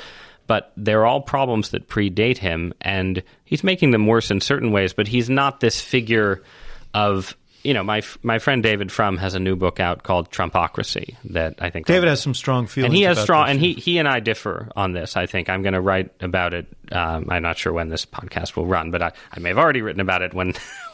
[0.47, 4.93] but they're all problems that predate him, and he's making them worse in certain ways.
[4.93, 6.43] But he's not this figure
[6.95, 11.17] of you know, my my friend David Frum has a new book out called Trumpocracy
[11.31, 13.99] that I think David has some strong feelings, and he has strong, and he he
[13.99, 15.17] and I differ on this.
[15.17, 16.69] I think I'm going to write about it.
[16.93, 19.83] Um, I'm not sure when this podcast will run, but I, I may have already
[19.83, 20.55] written about it when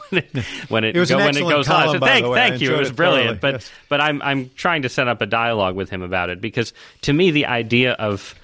[0.68, 2.00] when it, it go, when it goes column, live.
[2.00, 2.74] So thank, thank you.
[2.74, 3.40] It was it brilliant.
[3.40, 3.70] But yes.
[3.88, 7.12] but I'm I'm trying to set up a dialogue with him about it because to
[7.12, 8.34] me the idea of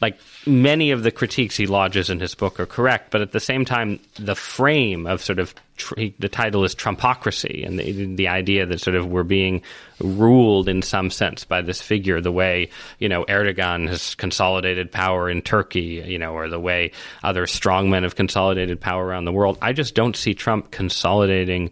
[0.00, 3.40] like many of the critiques he lodges in his book are correct, but at the
[3.40, 8.28] same time, the frame of sort of tr- the title is Trumpocracy, and the, the
[8.28, 9.62] idea that sort of we're being
[10.00, 12.68] ruled in some sense by this figure, the way
[12.98, 16.92] you know Erdogan has consolidated power in Turkey, you know, or the way
[17.22, 19.58] other strongmen have consolidated power around the world.
[19.62, 21.70] I just don't see Trump consolidating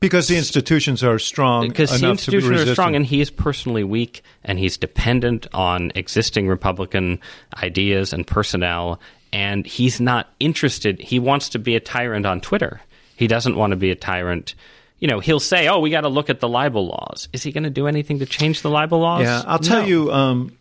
[0.00, 1.64] because the institutions are strong.
[1.64, 6.48] Uh, because the institutions are strong, and he's personally weak, and he's dependent on existing
[6.48, 7.18] Republican
[7.62, 9.00] ideas and personnel,
[9.32, 11.00] and he's not interested.
[11.00, 12.80] He wants to be a tyrant on Twitter.
[13.16, 14.54] He doesn't want to be a tyrant.
[14.98, 17.52] You know, he'll say, "Oh, we got to look at the libel laws." Is he
[17.52, 19.22] going to do anything to change the libel laws?
[19.22, 19.86] Yeah, I'll tell no.
[19.86, 20.56] you um,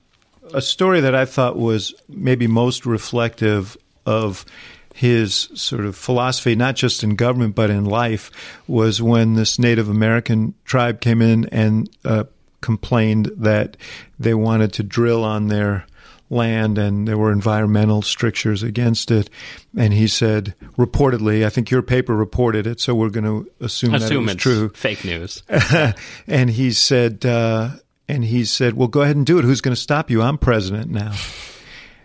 [0.54, 4.46] a story that I thought was maybe most reflective of
[4.94, 8.32] his sort of philosophy, not just in government but in life,
[8.68, 12.24] was when this Native American tribe came in and uh,
[12.62, 13.76] complained that
[14.18, 15.86] they wanted to drill on their
[16.30, 19.30] land and there were environmental strictures against it.
[19.78, 23.94] And he said, reportedly, I think your paper reported it, so we're going to assume,
[23.94, 24.70] assume that it was true.
[24.70, 25.44] Fake news.
[26.28, 27.72] and he said, uh,
[28.08, 29.46] and he said, well, go ahead and do it.
[29.46, 30.22] Who's going to stop you?
[30.22, 31.14] I'm president now.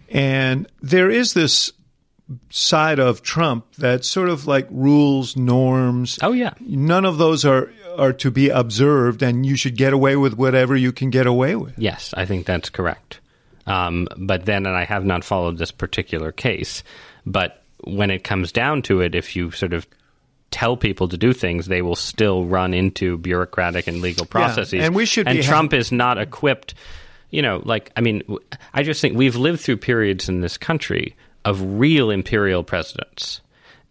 [0.08, 1.72] And there is this
[2.50, 6.18] side of Trump that sort of like rules, norms.
[6.22, 6.54] Oh yeah.
[6.60, 10.76] None of those are are to be observed, and you should get away with whatever
[10.76, 11.78] you can get away with.
[11.78, 13.19] Yes, I think that's correct.
[13.66, 16.82] Um, but then, and I have not followed this particular case,
[17.26, 19.86] but when it comes down to it, if you sort of
[20.50, 24.72] tell people to do things, they will still run into bureaucratic and legal processes.
[24.74, 25.28] Yeah, and we should.
[25.28, 26.74] And Trump ha- is not equipped.
[27.30, 28.22] You know, like I mean,
[28.74, 33.40] I just think we've lived through periods in this country of real imperial presidents.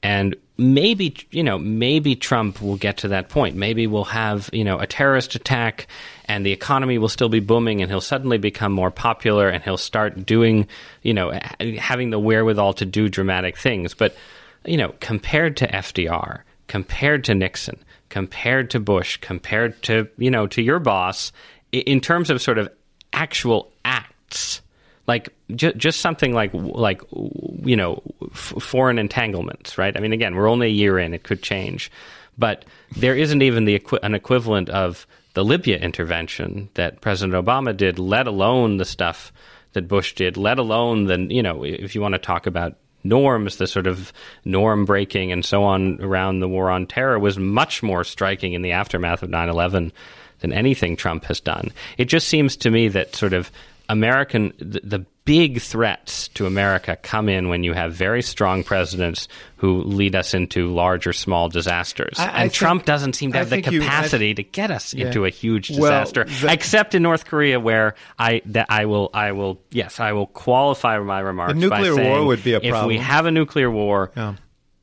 [0.02, 3.56] And maybe, you know, maybe Trump will get to that point.
[3.56, 5.88] Maybe we'll have, you know, a terrorist attack
[6.30, 9.78] and the economy will still be booming and he'll suddenly become more popular and he'll
[9.78, 10.68] start doing,
[11.02, 11.38] you know,
[11.80, 13.96] having the wherewithal to do dramatic things.
[13.96, 14.16] But,
[14.64, 20.46] you know, compared to FDR, compared to Nixon, compared to Bush, compared to, you know,
[20.48, 21.32] to your boss,
[21.72, 22.70] in terms of sort of
[23.12, 24.62] actual acts,
[25.08, 29.98] like ju- just something like like you know f- foreign entanglements, right?
[29.98, 31.92] I mean, again, we're only a year in; it could change,
[32.38, 32.66] but
[32.96, 38.00] there isn't even the equi- an equivalent of the Libya intervention that President Obama did,
[38.00, 39.32] let alone the stuff
[39.74, 43.58] that Bush did, let alone the you know if you want to talk about norms,
[43.58, 44.12] the sort of
[44.46, 48.62] norm breaking and so on around the war on terror was much more striking in
[48.62, 49.92] the aftermath of 9 11
[50.40, 51.72] than anything Trump has done.
[51.98, 53.52] It just seems to me that sort of
[53.90, 59.28] American, the, the, big threats to America come in when you have very strong presidents
[59.58, 62.18] who lead us into large or small disasters.
[62.18, 64.92] I, I and think, Trump doesn't seem to have the capacity you, to get us
[64.92, 65.06] yeah.
[65.06, 69.12] into a huge disaster, well, the, except in North Korea, where I that I will
[69.14, 71.54] I will yes I will qualify my remarks.
[71.54, 72.82] A nuclear by saying, war would be a problem.
[72.86, 74.12] If we have a nuclear war.
[74.18, 74.36] Yeah.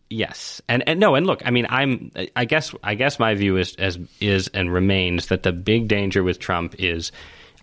[0.08, 3.56] Yes, and and no, and look, I mean, I'm, I guess, I guess my view
[3.56, 7.10] is as is and remains that the big danger with Trump is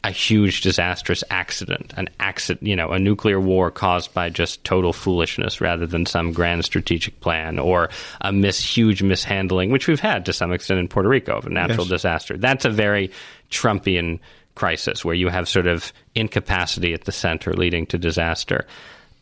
[0.06, 4.91] a huge disastrous accident, an accident, you know, a nuclear war caused by just total
[4.91, 7.89] foolishness rather than some grand strategic plan or
[8.20, 11.49] a mis huge mishandling, which we've had to some extent in Puerto Rico of a
[11.49, 11.89] natural Yes.
[11.89, 12.38] disaster.
[12.38, 13.12] That's a very
[13.49, 14.20] Trumpian
[14.56, 18.68] crisis where you have sort of incapacity at the center leading to disaster.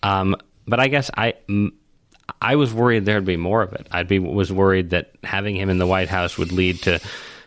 [0.04, 0.36] Um,
[0.68, 1.36] but I guess I.
[1.48, 1.74] m-
[2.42, 3.88] I was worried there'd be more of it.
[3.92, 7.00] I'd be was worried that having him in the White House would lead to,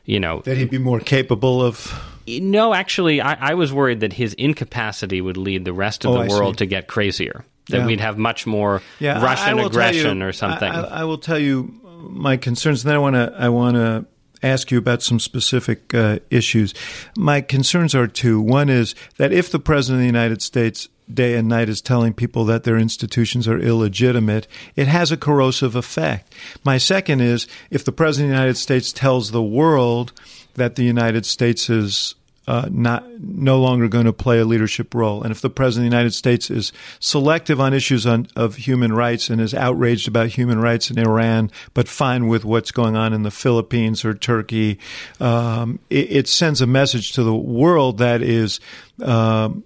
[0.04, 1.90] you know, that he'd be more capable of.
[2.26, 6.14] No, actually, I, I was worried that his incapacity would lead the rest of Oh,
[6.14, 6.58] the I world see.
[6.58, 7.44] to get crazier.
[7.70, 7.86] That Yeah.
[7.86, 10.70] we'd have much more Yeah, Russian aggression you- or something.
[10.70, 11.74] I will tell you
[12.10, 14.04] my concerns, and then I want to I want to
[14.42, 16.74] ask you about some specific uh, issues.
[17.16, 18.38] My concerns are two.
[18.40, 22.12] One is that if the president of the United States day and night is telling
[22.12, 24.46] people that their institutions are illegitimate,
[24.76, 26.34] it has a corrosive effect.
[26.64, 30.12] My second is if the president of the United States tells the world
[30.54, 32.14] that the United States is
[32.46, 35.22] uh, not no longer going to play a leadership role.
[35.22, 38.92] And if the president of the United States is selective on issues on, of human
[38.92, 43.14] rights and is outraged about human rights in Iran, but fine with what's going on
[43.14, 44.78] in the Philippines or Turkey,
[45.20, 48.60] um, it, it sends a message to the world that is
[49.02, 49.64] um,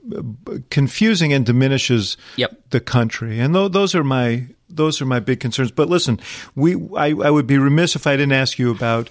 [0.71, 2.57] confusing and diminishes Yep.
[2.71, 3.41] the country.
[3.41, 5.71] And th- those are my those are my big concerns.
[5.73, 6.21] But listen,
[6.55, 9.11] we I, I would be remiss if I didn't ask you about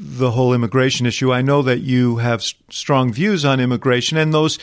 [0.00, 1.32] the whole immigration issue.
[1.32, 4.58] I know that you have s- strong views on immigration, and those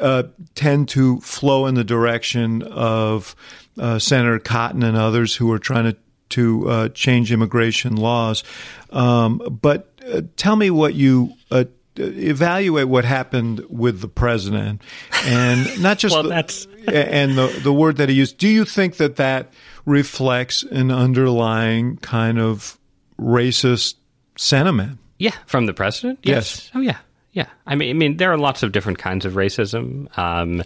[0.00, 0.22] uh,
[0.54, 3.34] tend to flow in the direction of
[3.78, 5.96] uh, Senator Cotton and others who are trying to
[6.28, 8.42] to uh, change immigration laws.
[8.90, 11.32] Um, but uh, tell me what you.
[11.50, 11.64] Uh,
[11.98, 14.82] Evaluate what happened with the president,
[15.24, 18.36] and not just Well, the, and the the word that he used.
[18.36, 19.50] Do you think that that
[19.86, 22.78] reflects an underlying kind of
[23.18, 23.94] racist
[24.36, 24.98] sentiment?
[25.18, 26.20] Yeah, from the president.
[26.22, 26.70] Yes.
[26.74, 26.98] Oh yeah,
[27.32, 27.46] yeah.
[27.66, 30.16] I mean, I mean, there are lots of different kinds of racism.
[30.18, 30.62] Um,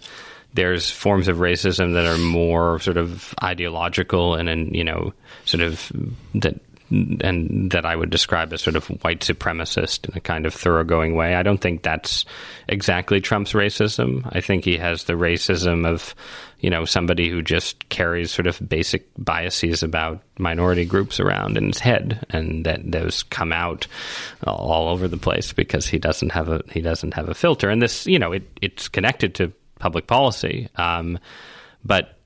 [0.53, 5.13] there's forms of racism that are more sort of ideological and, and you know,
[5.45, 5.91] sort of
[6.35, 6.59] that
[6.91, 11.15] and that I would describe as sort of white supremacist in a kind of thoroughgoing
[11.15, 11.35] way.
[11.35, 12.25] I don't think that's
[12.67, 14.29] exactly Trump's racism.
[14.31, 16.13] I think he has the racism of,
[16.59, 21.67] you know, somebody who just carries sort of basic biases about minority groups around in
[21.67, 23.87] his head, and that those come out
[24.45, 27.69] all over the place because he doesn't have a he doesn't have a filter.
[27.69, 31.17] And this, you know, it it's connected to public policy, um,
[31.83, 32.17] but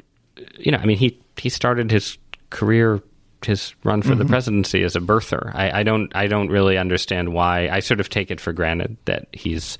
[0.57, 2.17] you know, I mean, he he started his
[2.49, 3.01] career,
[3.43, 5.53] his run for the presidency as a birther.
[5.53, 7.69] I, I don't, I don't really understand why.
[7.69, 9.77] I sort of take it for granted that he's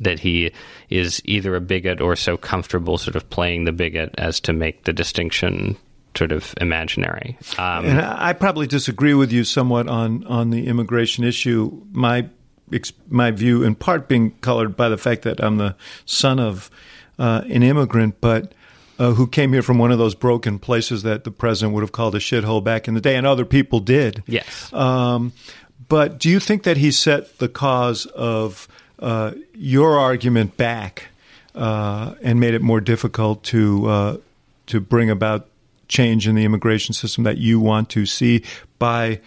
[0.00, 0.50] that he
[0.88, 4.84] is either a bigot or so comfortable, sort of playing the bigot, as to make
[4.84, 5.76] the distinction
[6.16, 7.38] sort of imaginary.
[7.58, 11.82] Um, And I I probably disagree with you somewhat on on the immigration issue.
[11.92, 12.28] My
[13.08, 16.70] my view, in part, being colored by the fact that I'm the son of
[17.18, 18.54] uh, an immigrant, but
[19.00, 21.90] uh, who came here from one of those broken places that the president would have
[21.90, 24.22] called a shithole back in the day, and other people did.
[24.26, 24.70] yes.
[24.72, 25.32] Um,
[25.88, 31.08] but do you think that he set the cause of uh, your argument back
[31.54, 34.16] uh, and made it more difficult to uh,
[34.66, 35.48] to bring about
[35.88, 38.44] change in the immigration system that you want to see
[38.78, 39.20] by,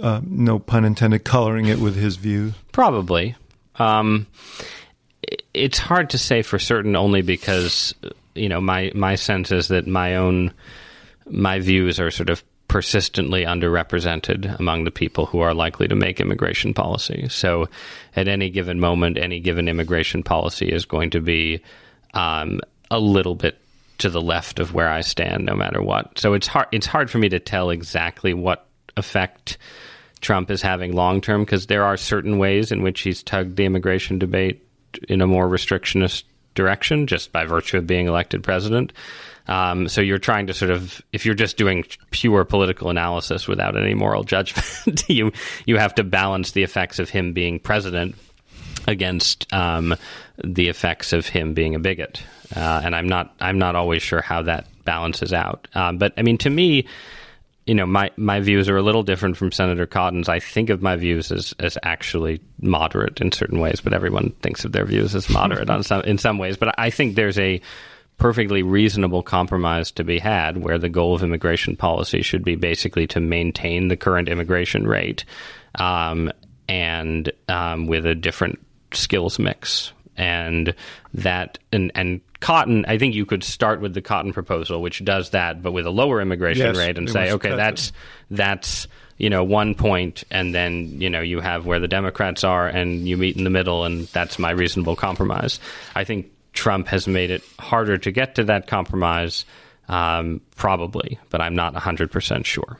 [0.00, 2.52] uh, no pun intended, coloring it with his views?
[2.72, 3.34] Probably.
[3.76, 4.26] Um,
[5.52, 7.94] it's hard to say for certain, only because
[8.38, 10.52] you know my my sense is that my own
[11.30, 16.20] my views are sort of persistently underrepresented among the people who are likely to make
[16.20, 17.26] immigration policy.
[17.30, 17.68] So,
[18.14, 21.62] at any given moment, any given immigration policy is going to be
[22.12, 22.60] um,
[22.90, 23.58] a little bit
[23.98, 26.18] to the left of where I stand, no matter what.
[26.18, 26.68] So it's hard.
[26.70, 28.66] It's hard for me to tell exactly what
[28.96, 29.58] effect
[30.20, 33.64] Trump is having long term because there are certain ways in which he's tugged the
[33.64, 34.64] immigration debate
[35.08, 36.24] in a more restrictionist
[36.58, 38.92] direction just by virtue of being elected president.
[39.46, 43.76] Um, so you're trying to sort of, if you're just doing pure political analysis without
[43.76, 45.32] any moral judgment, you
[45.66, 48.16] you have to balance the effects of him being president
[48.88, 49.94] against um,
[50.42, 52.22] the effects of him being a bigot.
[52.54, 55.68] Uh, and I'm not I'm not always sure how that balances out.
[55.74, 56.86] Um, but I mean, to me,
[57.68, 60.30] you know, my, my views are a little different from Senator Cotton's.
[60.30, 64.64] I think of my views as, as actually moderate in certain ways, but everyone thinks
[64.64, 66.56] of their views as moderate on some in some ways.
[66.56, 67.60] But I think there's a
[68.16, 73.06] perfectly reasonable compromise to be had where the goal of immigration policy should be basically
[73.08, 75.26] to maintain the current immigration rate
[75.74, 76.32] um,
[76.70, 78.58] and um, with a different
[78.92, 80.74] skills mix and
[81.12, 85.30] that and and cotton i think you could start with the cotton proposal which does
[85.30, 87.94] that but with a lower immigration yes, rate and say okay that's it.
[88.30, 92.68] that's you know one point and then you know you have where the democrats are
[92.68, 95.58] and you meet in the middle and that's my reasonable compromise
[95.94, 99.44] i think trump has made it harder to get to that compromise
[99.88, 102.78] um, probably, but I'm not 100% sure.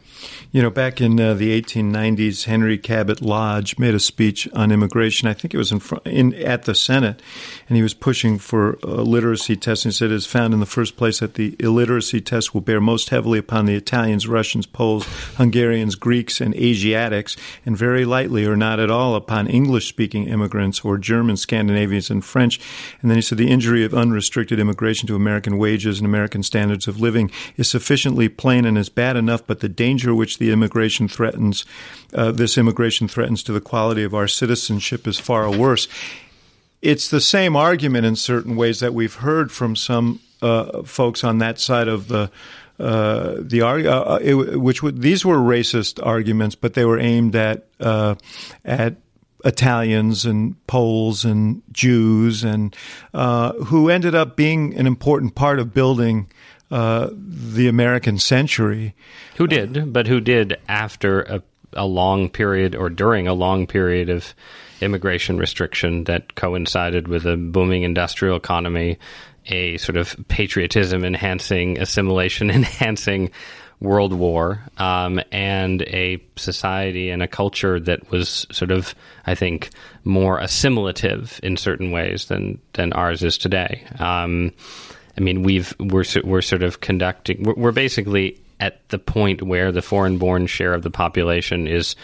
[0.50, 5.28] You know, back in uh, the 1890s, Henry Cabot Lodge made a speech on immigration.
[5.28, 7.22] I think it was in, in at the Senate,
[7.68, 9.84] and he was pushing for a literacy test.
[9.84, 12.62] And he said, "It is found in the first place that the illiteracy test will
[12.62, 15.06] bear most heavily upon the Italians, Russians, Poles,
[15.36, 20.98] Hungarians, Greeks, and Asiatics, and very lightly or not at all upon English-speaking immigrants or
[20.98, 22.58] German, Scandinavians, and French."
[23.00, 26.88] And then he said, "The injury of unrestricted immigration to American wages and American standards
[26.88, 31.08] of living is sufficiently plain and is bad enough, but the danger which the immigration
[31.08, 31.64] threatens,
[32.14, 35.88] uh, this immigration threatens to the quality of our citizenship is far worse.
[36.80, 41.38] It's the same argument in certain ways that we've heard from some uh, folks on
[41.38, 42.30] that side of the
[42.78, 48.14] uh, the uh, it, which these were racist arguments, but they were aimed at uh,
[48.64, 48.96] at
[49.44, 52.74] Italians and Poles and Jews and
[53.14, 56.30] uh, who ended up being an important part of building
[56.70, 58.94] uh, the American century.
[59.36, 61.42] Who did, but who did after a,
[61.72, 64.34] a long period or during a long period of
[64.80, 68.98] immigration restriction that coincided with a booming industrial economy,
[69.46, 73.30] a sort of patriotism enhancing, assimilation enhancing
[73.80, 78.94] world war, um, and a society and a culture that was sort of,
[79.26, 79.70] I think,
[80.04, 83.84] more assimilative in certain ways than than ours is today.
[83.98, 84.52] Um,
[85.18, 87.42] I mean, we've we're we're sort of conducting.
[87.42, 91.96] We're, we're basically at the point where the foreign-born share of the population is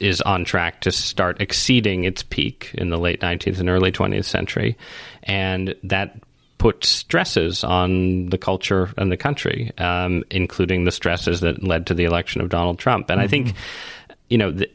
[0.00, 4.26] is on track to start exceeding its peak in the late 19th and early 20th
[4.26, 4.76] century,
[5.22, 6.20] and that
[6.58, 11.94] puts stresses on the culture and the country, um, including the stresses that led to
[11.94, 13.10] the election of Donald Trump.
[13.10, 13.24] And mm-hmm.
[13.24, 14.12] I think, mm-hmm.
[14.28, 14.70] you know, the,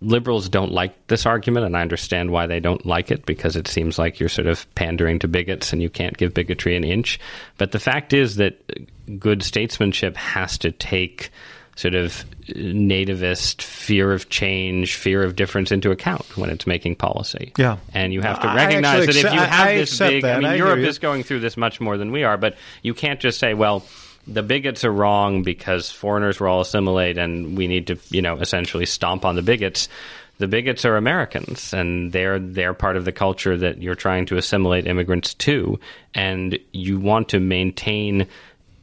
[0.00, 3.68] liberals don't like this argument, and I understand why they don't like it because it
[3.68, 7.18] seems like you're sort of pandering to bigots and you can't give bigotry an inch.
[7.58, 8.58] But the fact is that
[9.18, 11.30] good statesmanship has to take
[11.76, 17.52] sort of nativist fear of change, fear of difference into account when it's making policy.
[17.58, 17.76] Yeah.
[17.92, 20.36] And you have to recognize that if you have I this big, that.
[20.36, 22.94] I mean, I Europe is going through this much more than we are, but you
[22.94, 23.84] can't just say, well,
[24.26, 28.36] the bigots are wrong because foreigners will all assimilate and we need to, you know,
[28.36, 29.88] essentially stomp on the bigots.
[30.38, 34.36] The bigots are Americans and they're they're part of the culture that you're trying to
[34.36, 35.78] assimilate immigrants to
[36.14, 38.26] and you want to maintain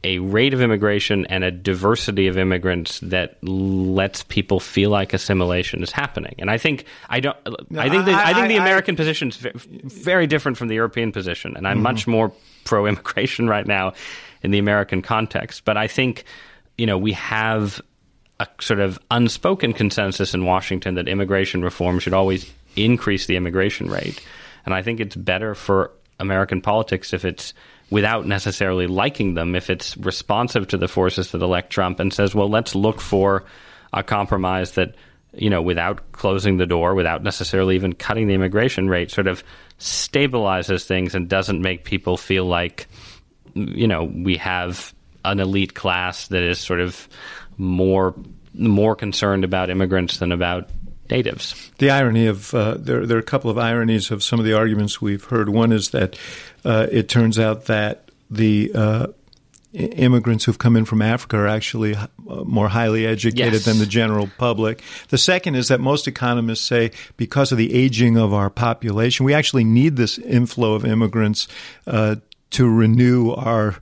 [0.02, 5.82] a rate of immigration and a diversity of immigrants that lets people feel like assimilation
[5.82, 6.34] is happening.
[6.38, 7.36] And I think I don't.
[7.76, 11.10] I think the, I, I think the American position is very different from the European
[11.10, 11.82] position, and I'm mm-hmm.
[11.84, 12.32] much more
[12.64, 13.94] pro immigration right now
[14.44, 15.64] in the American context.
[15.64, 16.24] But I think,
[16.78, 17.80] you know, we have
[18.38, 23.88] a sort of unspoken consensus in Washington that immigration reform should always increase the immigration
[23.88, 24.20] rate.
[24.66, 25.90] And I think it's better for
[26.20, 27.54] American politics if it's
[27.90, 32.34] without necessarily liking them, if it's responsive to the forces that elect Trump and says,
[32.34, 33.44] well, let's look for
[33.92, 34.94] a compromise that,
[35.32, 39.44] you know, without closing the door, without necessarily even cutting the immigration rate, sort of
[39.78, 42.88] stabilizes things and doesn't make people feel like
[43.54, 44.94] you know, we have
[45.24, 47.08] an elite class that is sort of
[47.56, 48.14] more
[48.56, 50.68] more concerned about immigrants than about
[51.10, 51.70] natives.
[51.78, 54.54] The irony of uh, there, there are a couple of ironies of some of the
[54.54, 55.48] arguments we've heard.
[55.48, 56.18] One is that
[56.64, 59.06] uh, it turns out that the uh,
[59.74, 62.06] immigrants who've come in from Africa are actually uh,
[62.44, 63.64] more highly educated yes.
[63.64, 64.82] than the general public.
[65.08, 69.34] The second is that most economists say because of the aging of our population, we
[69.34, 71.48] actually need this inflow of immigrants
[71.86, 72.16] uh,
[72.54, 73.76] to renew our,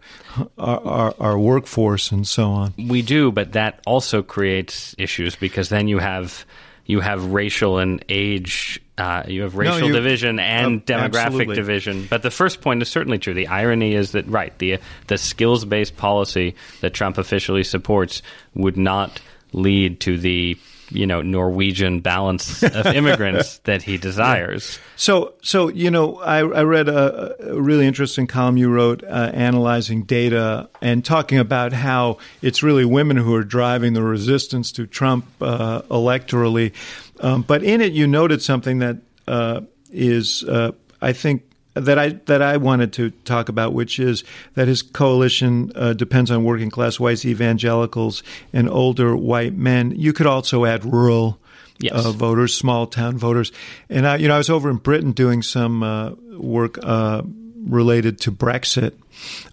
[0.59, 2.75] our, our workforce and so on.
[2.79, 6.47] We do, but that also creates issues because then you have
[6.85, 11.57] you have racial and age uh, you have racial no, division and uh, demographic absolutely.
[11.57, 12.07] division.
[12.09, 13.35] But the first point is certainly true.
[13.35, 18.23] The irony is that right the the skills based policy that Trump officially supports
[18.55, 19.20] would not
[19.53, 20.59] lead to the
[20.95, 24.78] you know Norwegian balance of immigrants that he desires.
[24.97, 29.30] So, so you know, I, I read a, a, really interesting column you wrote uh,
[29.34, 34.86] analyzing data and talking about how it's really women who are driving the resistance to
[34.86, 36.72] Trump uh, electorally.
[37.20, 41.43] Um, but in it, you noted something that uh, is, uh, I think,
[41.75, 46.31] that I that I wanted to talk about, which is that his coalition uh, depends
[46.31, 49.93] on working class whites, evangelicals, and older white men.
[49.97, 51.39] You could also add rural
[51.79, 51.93] yes.
[51.95, 53.53] uh, voters, small town voters.
[53.89, 57.23] And I, you know, I was over in Britain doing some uh, work uh,
[57.64, 58.95] related to Brexit,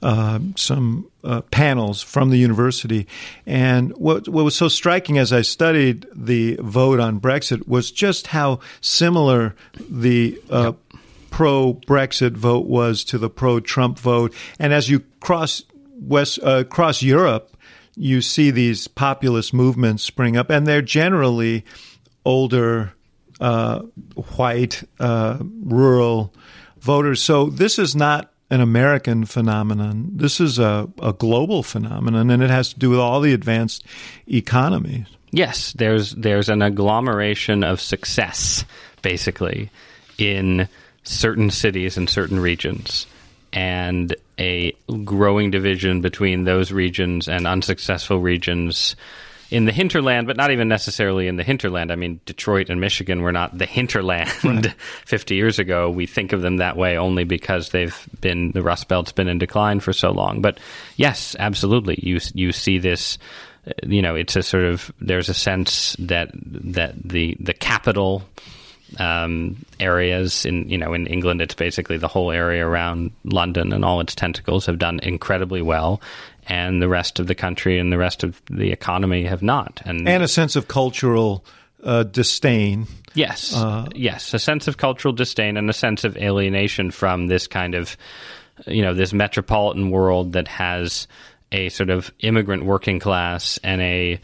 [0.01, 3.07] uh, some uh, panels from the university.
[3.45, 8.28] And what what was so striking as I studied the vote on Brexit was just
[8.28, 9.55] how similar
[9.89, 10.78] the uh, yep.
[11.39, 14.35] Pro Brexit vote was to the pro Trump vote.
[14.59, 15.63] And as you cross
[15.97, 16.37] west
[16.69, 17.55] cross Europe,
[17.95, 21.63] you see these populist movements spring up, and they're generally
[22.25, 22.91] older,
[23.39, 23.79] uh,
[24.35, 26.33] white, uh, rural
[26.81, 27.21] voters.
[27.21, 30.09] So this is not an American phenomenon.
[30.17, 33.85] This is a, a global phenomenon, and it has to do with all the advanced
[34.27, 35.07] economies.
[35.31, 38.65] Yes, there's there's an agglomeration of success,
[39.01, 39.69] basically,
[40.17, 40.67] in
[41.03, 43.07] certain cities and certain regions,
[43.53, 44.71] and a
[45.03, 48.95] growing division between those regions and unsuccessful regions
[49.51, 51.91] in the hinterland, but not even necessarily in the hinterland.
[51.91, 54.75] I mean, Detroit and Michigan were not the hinterland right.
[55.05, 55.89] 50 years ago.
[55.89, 59.39] We think of them that way only because they've been the Rust Belt's been in
[59.39, 60.41] decline for so long.
[60.41, 60.59] But
[60.97, 63.17] yes, absolutely, you you see this.
[63.67, 68.23] Uh, you know, it's a sort of there's a sense that that the the capital
[68.97, 73.85] um, areas in you know in England it's basically the whole area around London and
[73.85, 76.01] all its tentacles have done incredibly well
[76.49, 79.81] and the rest of the country and the rest of the economy have not.
[79.85, 81.45] And, and a sense of cultural
[81.83, 82.87] uh, disdain.
[83.13, 87.47] Yes, uh, yes, a sense of cultural disdain and a sense of alienation from this
[87.47, 87.95] kind of,
[88.65, 91.07] you know, this metropolitan world that has
[91.51, 94.19] a sort of immigrant working class and a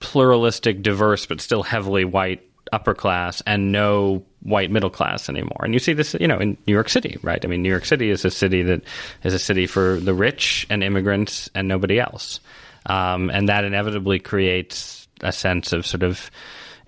[0.00, 5.60] pluralistic, diverse, but still heavily white upper class and no white middle class anymore.
[5.62, 7.44] And you see this, you know, in New York City, right?
[7.44, 8.82] I mean, New York City is a city that
[9.24, 12.40] is a city for the rich and immigrants and nobody else.
[12.86, 16.30] Um, and that inevitably creates a sense of sort of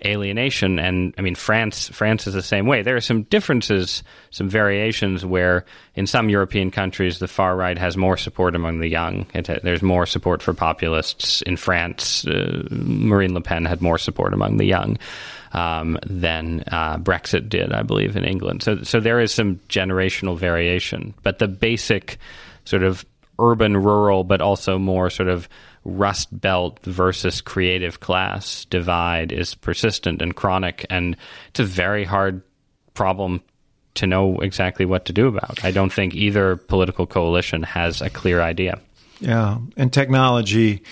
[0.05, 0.79] alienation.
[0.79, 2.81] And I mean, France, France is the same way.
[2.81, 5.65] There are some differences, some variations where
[5.95, 9.27] in some European countries the far right has more support among the young.
[9.33, 11.41] It, there's more support for populists.
[11.43, 14.97] In France, uh, Marine Le Pen had more support among the young
[15.53, 18.63] um, than uh, Brexit did, I believe, in England.
[18.63, 22.17] So, so there is some generational variation, but the basic
[22.65, 23.05] sort of
[23.39, 25.49] urban rural, but also more sort of
[25.83, 31.17] Rust Belt versus creative class divide is persistent and chronic, and
[31.49, 32.43] it's a very hard
[32.93, 33.41] problem
[33.95, 35.65] to know exactly what to do about.
[35.65, 38.79] I don't think either political coalition has a clear idea.
[39.19, 40.83] Yeah, and technology,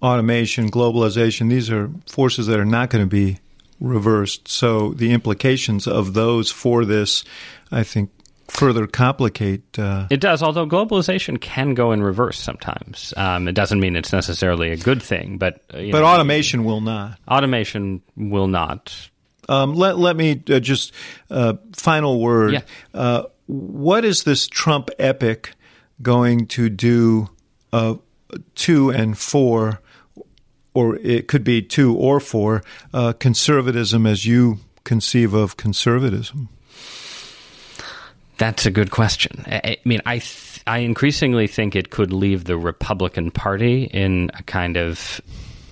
[0.00, 3.38] automation, globalization, these are forces that are not going to be
[3.80, 4.48] reversed.
[4.48, 7.24] So the implications of those for this,
[7.70, 8.10] I think,
[8.48, 9.78] further complicate.
[9.78, 13.14] Uh, it does, although globalization can go in reverse sometimes.
[13.16, 16.80] Um, it doesn't mean it's necessarily a good thing, but uh, but know, automation will
[16.80, 17.18] not.
[17.28, 19.10] Automation will not.
[19.48, 20.92] Um, let let me uh, just
[21.30, 22.52] uh, final word.
[22.54, 22.60] Yeah.
[22.92, 25.54] Uh, what is this Trump epic
[26.00, 27.28] going to do
[27.72, 27.96] uh,
[28.54, 29.80] to and for
[30.74, 32.62] or it could be two or four,
[32.92, 36.48] uh, conservatism as you conceive of conservatism?
[38.36, 39.44] That's a good question.
[39.46, 44.42] I, mean, I th- I increasingly think it could leave the Republican Party in a
[44.42, 45.20] kind of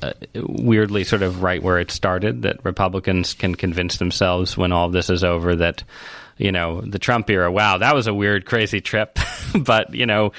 [0.00, 2.42] uh, weirdly sort of right where it started.
[2.42, 5.82] That Republicans can convince themselves when all this is over that
[6.42, 9.16] you know, the Trump era, wow, that was a weird, crazy trip.
[9.54, 10.32] but, you know,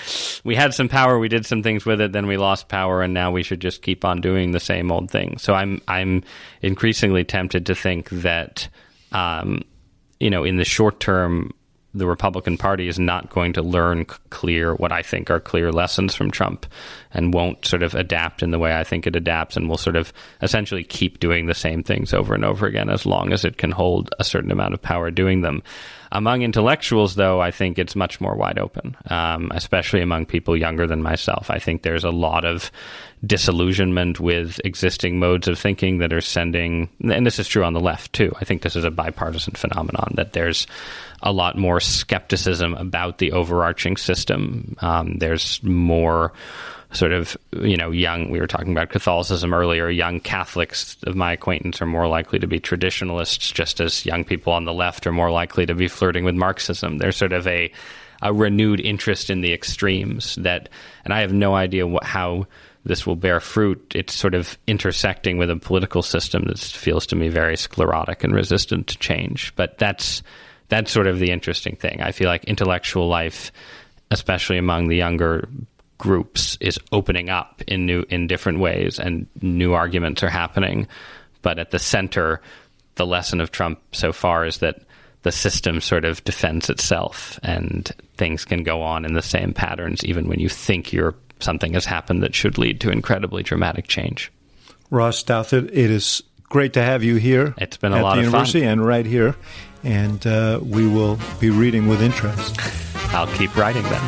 [0.43, 3.13] we had some power, we did some things with it, then we lost power, and
[3.13, 5.37] now we should just keep on doing the same old thing.
[5.37, 6.23] So I'm I'm
[6.61, 8.67] increasingly tempted to think that
[9.13, 9.61] um,
[10.19, 11.51] you know, in the short term,
[11.93, 16.15] the Republican Party is not going to learn clear what I think are clear lessons
[16.15, 16.65] from Trump
[17.11, 19.95] and won't sort of adapt in the way I think it adapts and will sort
[19.95, 23.57] of essentially keep doing the same things over and over again as long as it
[23.57, 25.61] can hold a certain amount of power doing them.
[26.11, 30.85] Among intellectuals, though, I think it's much more wide open, um, especially among people younger
[30.85, 31.49] than myself.
[31.49, 32.71] I think there's a lot of
[33.25, 37.79] disillusionment with existing modes of thinking that are sending, and this is true on the
[37.79, 38.31] left too.
[38.39, 40.67] I think this is a bipartisan phenomenon that there's
[41.23, 44.75] a lot more skepticism about the overarching system.
[44.79, 46.33] Um, there's more
[46.91, 51.33] sort of you know young we were talking about catholicism earlier young catholics of my
[51.33, 55.11] acquaintance are more likely to be traditionalists just as young people on the left are
[55.11, 56.99] more likely to be flirting with marxism.
[56.99, 57.71] There's sort of a
[58.21, 60.69] a renewed interest in the extremes that
[61.03, 62.45] and i have no idea what, how
[62.85, 63.93] this will bear fruit.
[63.95, 68.33] It's sort of intersecting with a political system that feels to me very sclerotic and
[68.33, 69.55] resistant to change.
[69.55, 70.21] But that's
[70.69, 73.51] that's sort of the interesting thing i feel like intellectual life
[74.11, 75.47] especially among the younger
[75.97, 80.87] groups is opening up in new in different ways and new arguments are happening
[81.41, 82.41] but at the center
[82.95, 84.81] the lesson of Trump so far is that
[85.23, 90.03] the system sort of defends itself and things can go on in the same patterns
[90.05, 94.31] even when you think you're something has happened that should lead to incredibly dramatic change.
[94.89, 97.53] Ross Douthat, it is great to have you here.
[97.57, 98.61] It's been a lot of fun.
[98.63, 99.35] and right here,
[99.83, 102.57] and uh, we will be reading with interest.
[103.13, 104.01] I'll keep writing them.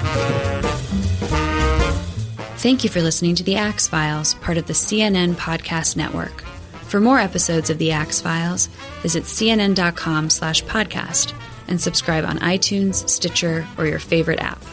[2.57, 6.41] Thank you for listening to The Axe Files, part of the CNN Podcast Network.
[6.87, 8.67] For more episodes of The Axe Files,
[9.01, 11.33] visit cnn.com slash podcast
[11.67, 14.63] and subscribe on iTunes, Stitcher, or your favorite app.